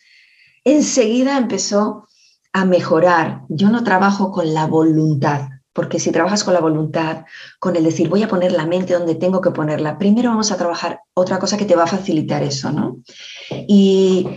[0.63, 2.07] enseguida empezó
[2.53, 3.41] a mejorar.
[3.49, 7.25] Yo no trabajo con la voluntad, porque si trabajas con la voluntad,
[7.59, 10.57] con el decir, voy a poner la mente donde tengo que ponerla, primero vamos a
[10.57, 12.97] trabajar otra cosa que te va a facilitar eso, ¿no?
[13.49, 14.27] Y,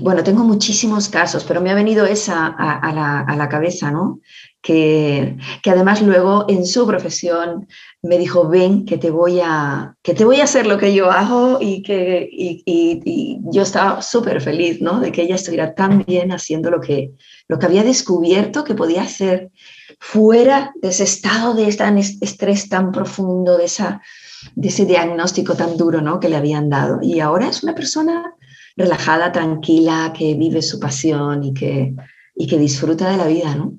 [0.00, 4.20] bueno, tengo muchísimos casos, pero me ha venido esa a, la, a la, cabeza, ¿no?
[4.60, 7.68] Que, que, además luego en su profesión
[8.02, 11.10] me dijo, ven, que te voy a, que te voy a hacer lo que yo
[11.10, 15.00] hago y que y, y, yo estaba súper feliz, ¿no?
[15.00, 17.12] De que ella estuviera tan bien haciendo lo que,
[17.48, 19.50] lo que había descubierto que podía hacer
[20.00, 24.02] fuera de ese estado de estrés tan profundo, de, esa,
[24.54, 26.20] de ese diagnóstico tan duro ¿no?
[26.20, 27.00] que le habían dado.
[27.02, 28.33] Y ahora es una persona
[28.76, 31.94] relajada, tranquila, que vive su pasión y que,
[32.34, 33.78] y que disfruta de la vida, ¿no?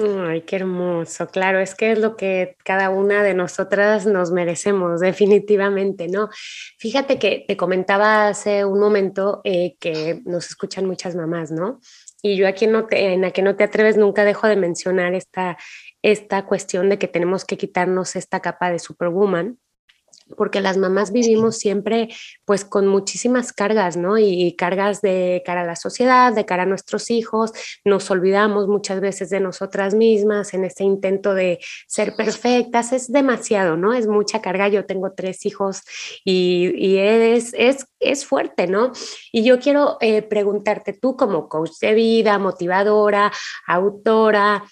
[0.00, 1.28] Ay, qué hermoso.
[1.28, 6.28] Claro, es que es lo que cada una de nosotras nos merecemos, definitivamente, ¿no?
[6.78, 11.80] Fíjate que te comentaba hace un momento eh, que nos escuchan muchas mamás, ¿no?
[12.22, 15.14] Y yo aquí no te, en la que no te atreves nunca dejo de mencionar
[15.14, 15.58] esta,
[16.02, 19.58] esta cuestión de que tenemos que quitarnos esta capa de superwoman
[20.36, 22.08] porque las mamás vivimos siempre
[22.44, 24.18] pues con muchísimas cargas, ¿no?
[24.18, 27.52] Y, cargas de cara a la sociedad, de cara a nuestros hijos,
[27.84, 33.76] nos olvidamos muchas veces de nosotras mismas en ese intento de ser perfectas, es demasiado,
[33.76, 33.92] ¿no?
[33.92, 35.82] Es mucha carga, yo tengo tres hijos
[36.24, 38.92] y, es, es, es, fuerte, ¿no?
[39.32, 43.32] Y yo quiero eh, preguntarte tú como coach de vida, motivadora,
[43.66, 44.64] autora,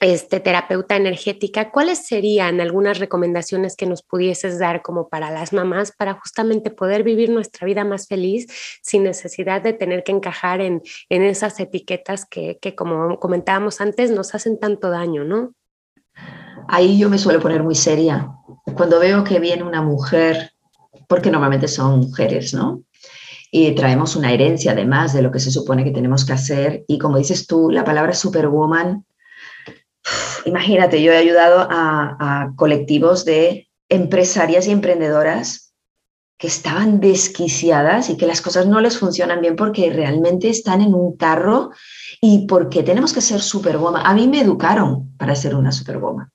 [0.00, 5.92] este, terapeuta energética, ¿cuáles serían algunas recomendaciones que nos pudieses dar como para las mamás
[5.92, 8.46] para justamente poder vivir nuestra vida más feliz
[8.82, 14.10] sin necesidad de tener que encajar en, en esas etiquetas que, que, como comentábamos antes,
[14.10, 15.54] nos hacen tanto daño, ¿no?
[16.68, 18.30] Ahí yo me suelo poner muy seria.
[18.76, 20.52] Cuando veo que viene una mujer,
[21.08, 22.82] porque normalmente son mujeres, ¿no?
[23.56, 26.84] y traemos una herencia además de lo que se supone que tenemos que hacer.
[26.88, 29.04] Y como dices tú, la palabra superwoman
[30.44, 35.72] imagínate, yo he ayudado a, colectivos de empresarias y emprendedoras
[36.36, 40.94] que estaban desquiciadas y que las cosas no les funcionan bien porque realmente están en
[40.94, 41.70] un carro
[42.20, 44.04] y porque tenemos que ser superwoman.
[44.04, 46.30] A mí me educaron para ser una superwoman.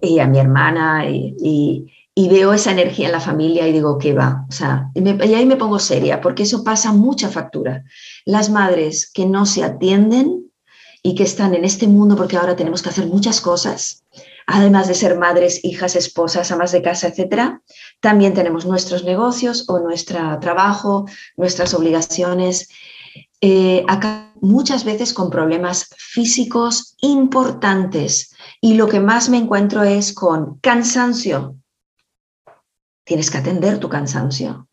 [0.00, 4.44] Y a mi hermana y, veo esa energía en la familia y digo, ¿qué va?
[4.48, 7.84] O sea, y ahí me pongo seria porque eso pasa mucha factura.
[8.24, 10.51] Las madres que no se atienden
[11.02, 14.04] y que están en este mundo porque ahora tenemos que hacer muchas cosas,
[14.46, 17.60] además de ser madres, hijas, esposas, amas de casa, etcétera,
[18.00, 22.68] también tenemos nuestros negocios o nuestro trabajo, nuestras obligaciones.
[23.40, 30.12] Eh, acá muchas veces con problemas físicos importantes y lo que más me encuentro es
[30.12, 31.56] con cansancio.
[33.04, 34.68] Tienes que atender tu cansancio,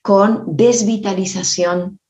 [0.00, 2.00] con desvitalización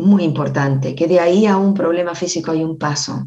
[0.00, 3.24] muy importante, que de ahí a un problema físico hay un paso.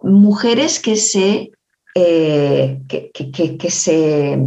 [0.00, 1.52] Mujeres que se,
[1.94, 4.38] eh, que, se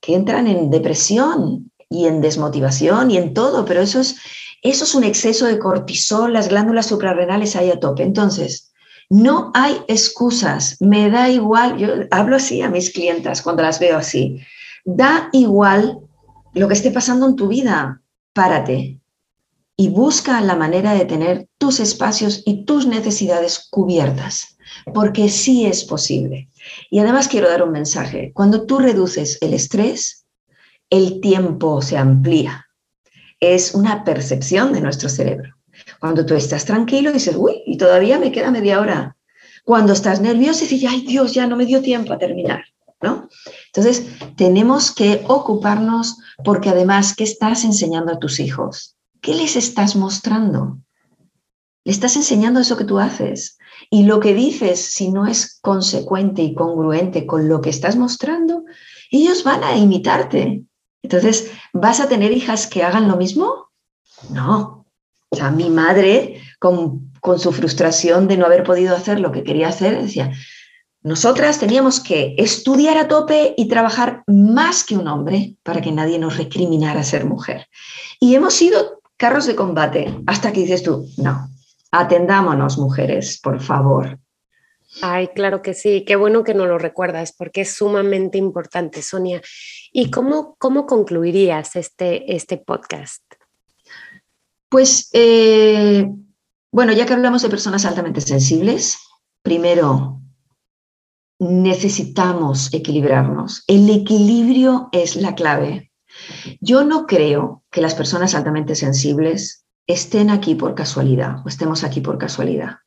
[0.00, 4.16] que entran en depresión y en desmotivación y en todo, pero eso es,
[4.62, 8.02] eso es un exceso de cortisol, las glándulas suprarrenales ahí a tope.
[8.02, 8.72] Entonces,
[9.08, 13.96] no hay excusas, me da igual, yo hablo así a mis clientas cuando las veo
[13.98, 14.40] así,
[14.84, 16.00] da igual
[16.54, 19.00] lo que esté pasando en tu vida, párate,
[19.76, 24.56] y busca la manera de tener tus espacios y tus necesidades cubiertas,
[24.94, 26.48] porque sí es posible.
[26.90, 28.32] Y además quiero dar un mensaje.
[28.34, 30.24] Cuando tú reduces el estrés,
[30.88, 32.66] el tiempo se amplía.
[33.38, 35.54] Es una percepción de nuestro cerebro.
[36.00, 39.16] Cuando tú estás tranquilo, dices, uy, y todavía me queda media hora.
[39.64, 42.64] Cuando estás nervioso, dices, ay Dios, ya no me dio tiempo a terminar.
[43.02, 43.28] ¿no?
[43.66, 44.06] Entonces,
[44.36, 48.95] tenemos que ocuparnos porque además, ¿qué estás enseñando a tus hijos?
[49.26, 50.78] ¿Qué les estás mostrando?
[51.82, 53.58] Le estás enseñando eso que tú haces.
[53.90, 58.62] Y lo que dices, si no es consecuente y congruente con lo que estás mostrando,
[59.10, 60.62] ellos van a imitarte.
[61.02, 63.66] Entonces, ¿vas a tener hijas que hagan lo mismo?
[64.30, 64.86] No.
[65.30, 69.42] O sea, mi madre, con, con su frustración de no haber podido hacer lo que
[69.42, 70.30] quería hacer, decía,
[71.02, 76.20] nosotras teníamos que estudiar a tope y trabajar más que un hombre para que nadie
[76.20, 77.66] nos recriminara ser mujer.
[78.20, 81.48] Y hemos sido carros de combate hasta que dices tú, no,
[81.90, 84.18] atendámonos mujeres, por favor.
[85.02, 89.42] Ay, claro que sí, qué bueno que nos lo recuerdas porque es sumamente importante, Sonia.
[89.92, 93.22] ¿Y cómo, cómo concluirías este, este podcast?
[94.68, 96.08] Pues, eh,
[96.72, 98.98] bueno, ya que hablamos de personas altamente sensibles,
[99.42, 100.20] primero,
[101.38, 103.64] necesitamos equilibrarnos.
[103.66, 105.92] El equilibrio es la clave.
[106.60, 112.00] Yo no creo que las personas altamente sensibles estén aquí por casualidad o estemos aquí
[112.00, 112.78] por casualidad.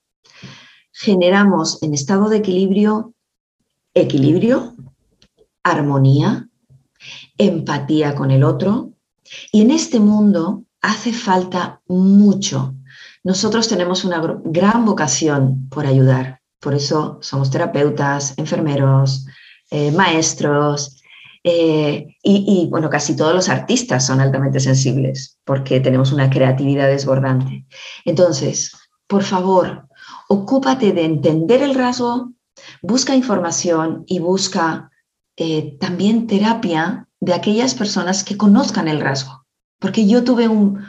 [0.92, 3.14] Generamos en estado de equilibrio
[3.94, 4.76] equilibrio,
[5.64, 6.48] armonía,
[7.38, 8.94] empatía con el otro
[9.52, 12.76] y en este mundo hace falta mucho.
[13.24, 19.26] Nosotros tenemos una gran vocación por ayudar por eso somos terapeutas, enfermeros,
[19.72, 20.99] eh, maestros
[21.44, 27.66] eh, y, bueno, casi todos los artistas son altamente sensibles porque tenemos una creatividad desbordante.
[28.06, 28.72] Entonces,
[29.08, 29.88] por favor,
[30.28, 32.34] ocúpate de entender el rasgo,
[32.82, 34.92] busca información y busca
[35.38, 39.46] eh, también terapia de aquellas personas que conozcan el rasgo.
[39.80, 40.84] Porque yo tuve un,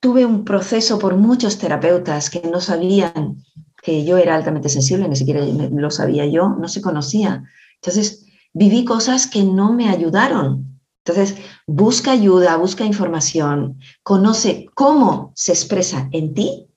[0.00, 3.44] tuve un proceso por muchos terapeutas que no sabían
[3.82, 7.44] que yo era altamente sensible, ni siquiera lo sabía yo, no se conocía.
[7.76, 8.21] Entonces,
[8.52, 10.80] viví cosas que no me ayudaron.
[11.04, 11.36] Entonces,
[11.66, 16.68] busca ayuda, busca información, conoce cómo se expresa en ti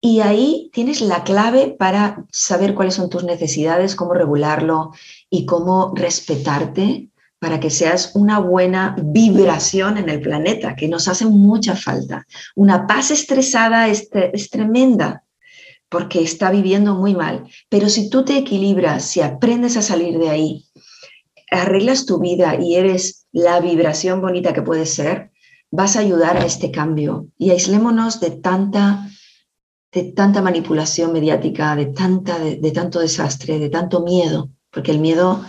[0.00, 4.92] y ahí tienes la clave para saber cuáles son tus necesidades, cómo regularlo
[5.28, 11.24] y cómo respetarte para que seas una buena vibración en el planeta, que nos hace
[11.24, 12.26] mucha falta.
[12.54, 15.24] Una paz estresada es, es tremenda
[15.88, 17.44] porque está viviendo muy mal.
[17.68, 20.64] Pero si tú te equilibras, si aprendes a salir de ahí,
[21.50, 25.30] arreglas tu vida y eres la vibración bonita que puedes ser,
[25.70, 27.28] vas a ayudar a este cambio.
[27.38, 29.08] Y aislémonos de tanta,
[29.92, 34.98] de tanta manipulación mediática, de, tanta, de, de tanto desastre, de tanto miedo, porque el
[34.98, 35.44] miedo,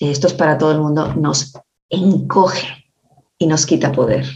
[0.00, 1.52] esto es para todo el mundo, nos
[1.88, 2.86] encoge
[3.38, 4.26] y nos quita poder.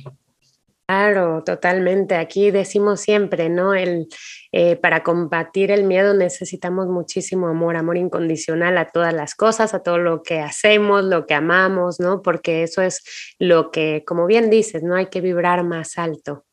[0.86, 2.16] Claro, totalmente.
[2.16, 3.74] Aquí decimos siempre, ¿no?
[3.74, 4.08] El,
[4.52, 9.82] eh, para combatir el miedo necesitamos muchísimo amor, amor incondicional a todas las cosas, a
[9.82, 12.20] todo lo que hacemos, lo que amamos, ¿no?
[12.22, 13.02] Porque eso es
[13.38, 14.96] lo que, como bien dices, ¿no?
[14.96, 16.44] Hay que vibrar más alto.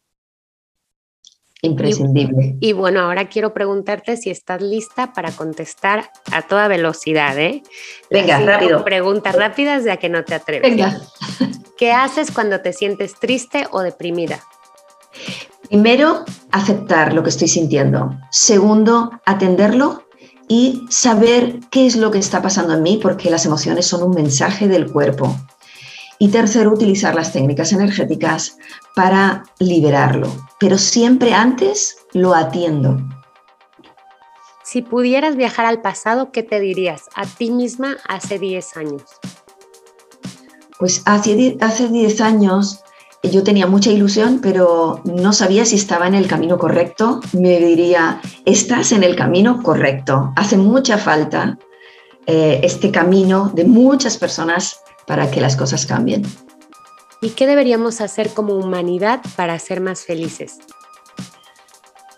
[1.64, 2.56] Imprescindible.
[2.60, 7.64] Y, bueno, ahora quiero preguntarte si estás lista para contestar a toda velocidad, ¿eh?
[8.12, 8.84] Venga, rápido.
[8.84, 10.70] Preguntas rápidas ya que no te atreves.
[10.70, 11.02] Venga.
[11.78, 14.44] ¿Qué haces cuando te sientes triste o deprimida?
[15.70, 18.18] Primero, aceptar lo que estoy sintiendo.
[18.32, 20.04] Segundo, atenderlo
[20.48, 24.16] y saber qué es lo que está pasando en mí, porque las emociones son un
[24.16, 25.36] mensaje del cuerpo.
[26.20, 28.58] Y tercero, utilizar las técnicas energéticas
[28.96, 30.32] para liberarlo.
[30.60, 32.98] Pero siempre antes lo atiendo.
[34.64, 39.04] Si pudieras viajar al pasado, ¿qué te dirías a ti misma hace 10 años?
[40.80, 42.84] Pues hace 10 años
[43.24, 47.20] yo tenía mucha ilusión, pero no sabía si estaba en el camino correcto.
[47.34, 50.32] Me diría, estás en el camino correcto.
[50.36, 51.58] Hace mucha falta
[52.26, 56.24] eh, este camino de muchas personas para que las cosas cambien.
[57.22, 60.60] ¿Y qué deberíamos hacer como humanidad para ser más felices?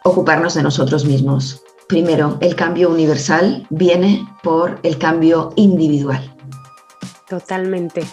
[0.03, 1.63] Ocuparnos de nosotros mismos.
[1.87, 6.35] Primero, el cambio universal viene por el cambio individual.
[7.27, 8.03] Totalmente.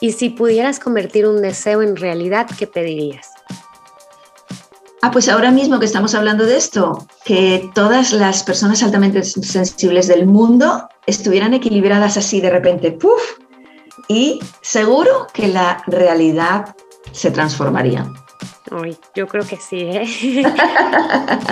[0.00, 3.30] Y si pudieras convertir un deseo en realidad, ¿qué pedirías?
[5.02, 10.08] Ah, pues ahora mismo que estamos hablando de esto, que todas las personas altamente sensibles
[10.08, 13.38] del mundo estuvieran equilibradas así de repente, ¡puf!
[14.08, 16.74] Y seguro que la realidad
[17.12, 18.10] se transformaría.
[18.70, 20.06] Ay, yo creo que sí, ¿eh?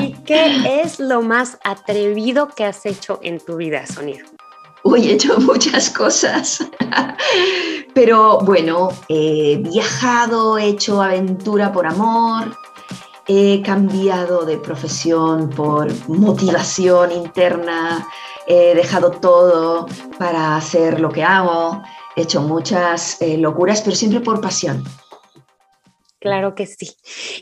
[0.00, 4.24] ¿Y qué es lo más atrevido que has hecho en tu vida, Sonia?
[4.84, 6.62] Uy, he hecho muchas cosas.
[7.94, 12.54] Pero bueno, he viajado, he hecho aventura por amor,
[13.26, 18.06] he cambiado de profesión por motivación interna,
[18.46, 19.86] he dejado todo
[20.18, 21.82] para hacer lo que hago,
[22.14, 24.84] he hecho muchas eh, locuras, pero siempre por pasión.
[26.24, 26.90] Claro que sí.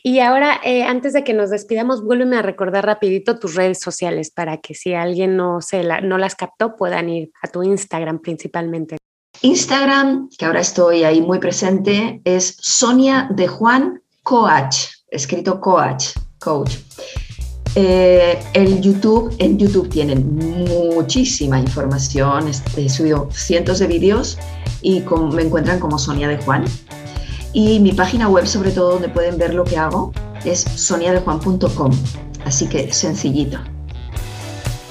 [0.03, 4.33] Y ahora, eh, antes de que nos despidamos, vuélveme a recordar rapidito tus redes sociales
[4.33, 8.97] para que si alguien no, se no las captó, puedan ir a tu Instagram principalmente.
[9.43, 16.07] Instagram, que ahora estoy ahí muy presente, es Sonia de Juan Coach, escrito Coach,
[16.41, 16.79] Coach.
[17.77, 24.39] Eh, el YouTube, en YouTube tienen muchísima información, he subido cientos de vídeos
[24.81, 26.65] y me encuentran como Sonia de Juan.
[27.53, 30.13] Y mi página web, sobre todo, donde pueden ver lo que hago,
[30.45, 31.93] es soniadejuan.com.
[32.45, 33.59] Así que sencillito.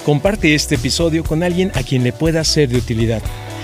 [0.06, 3.22] Comparte este episodio con alguien a quien le pueda ser de utilidad.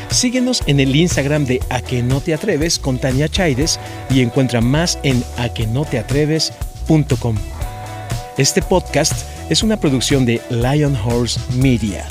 [0.10, 3.80] Síguenos en el Instagram de A que no te atreves con Tania Chaides
[4.10, 7.36] y encuentra más en aquenoteatreves.com.
[8.38, 9.14] Este podcast
[9.50, 12.06] es una producción de Lion Horse Media.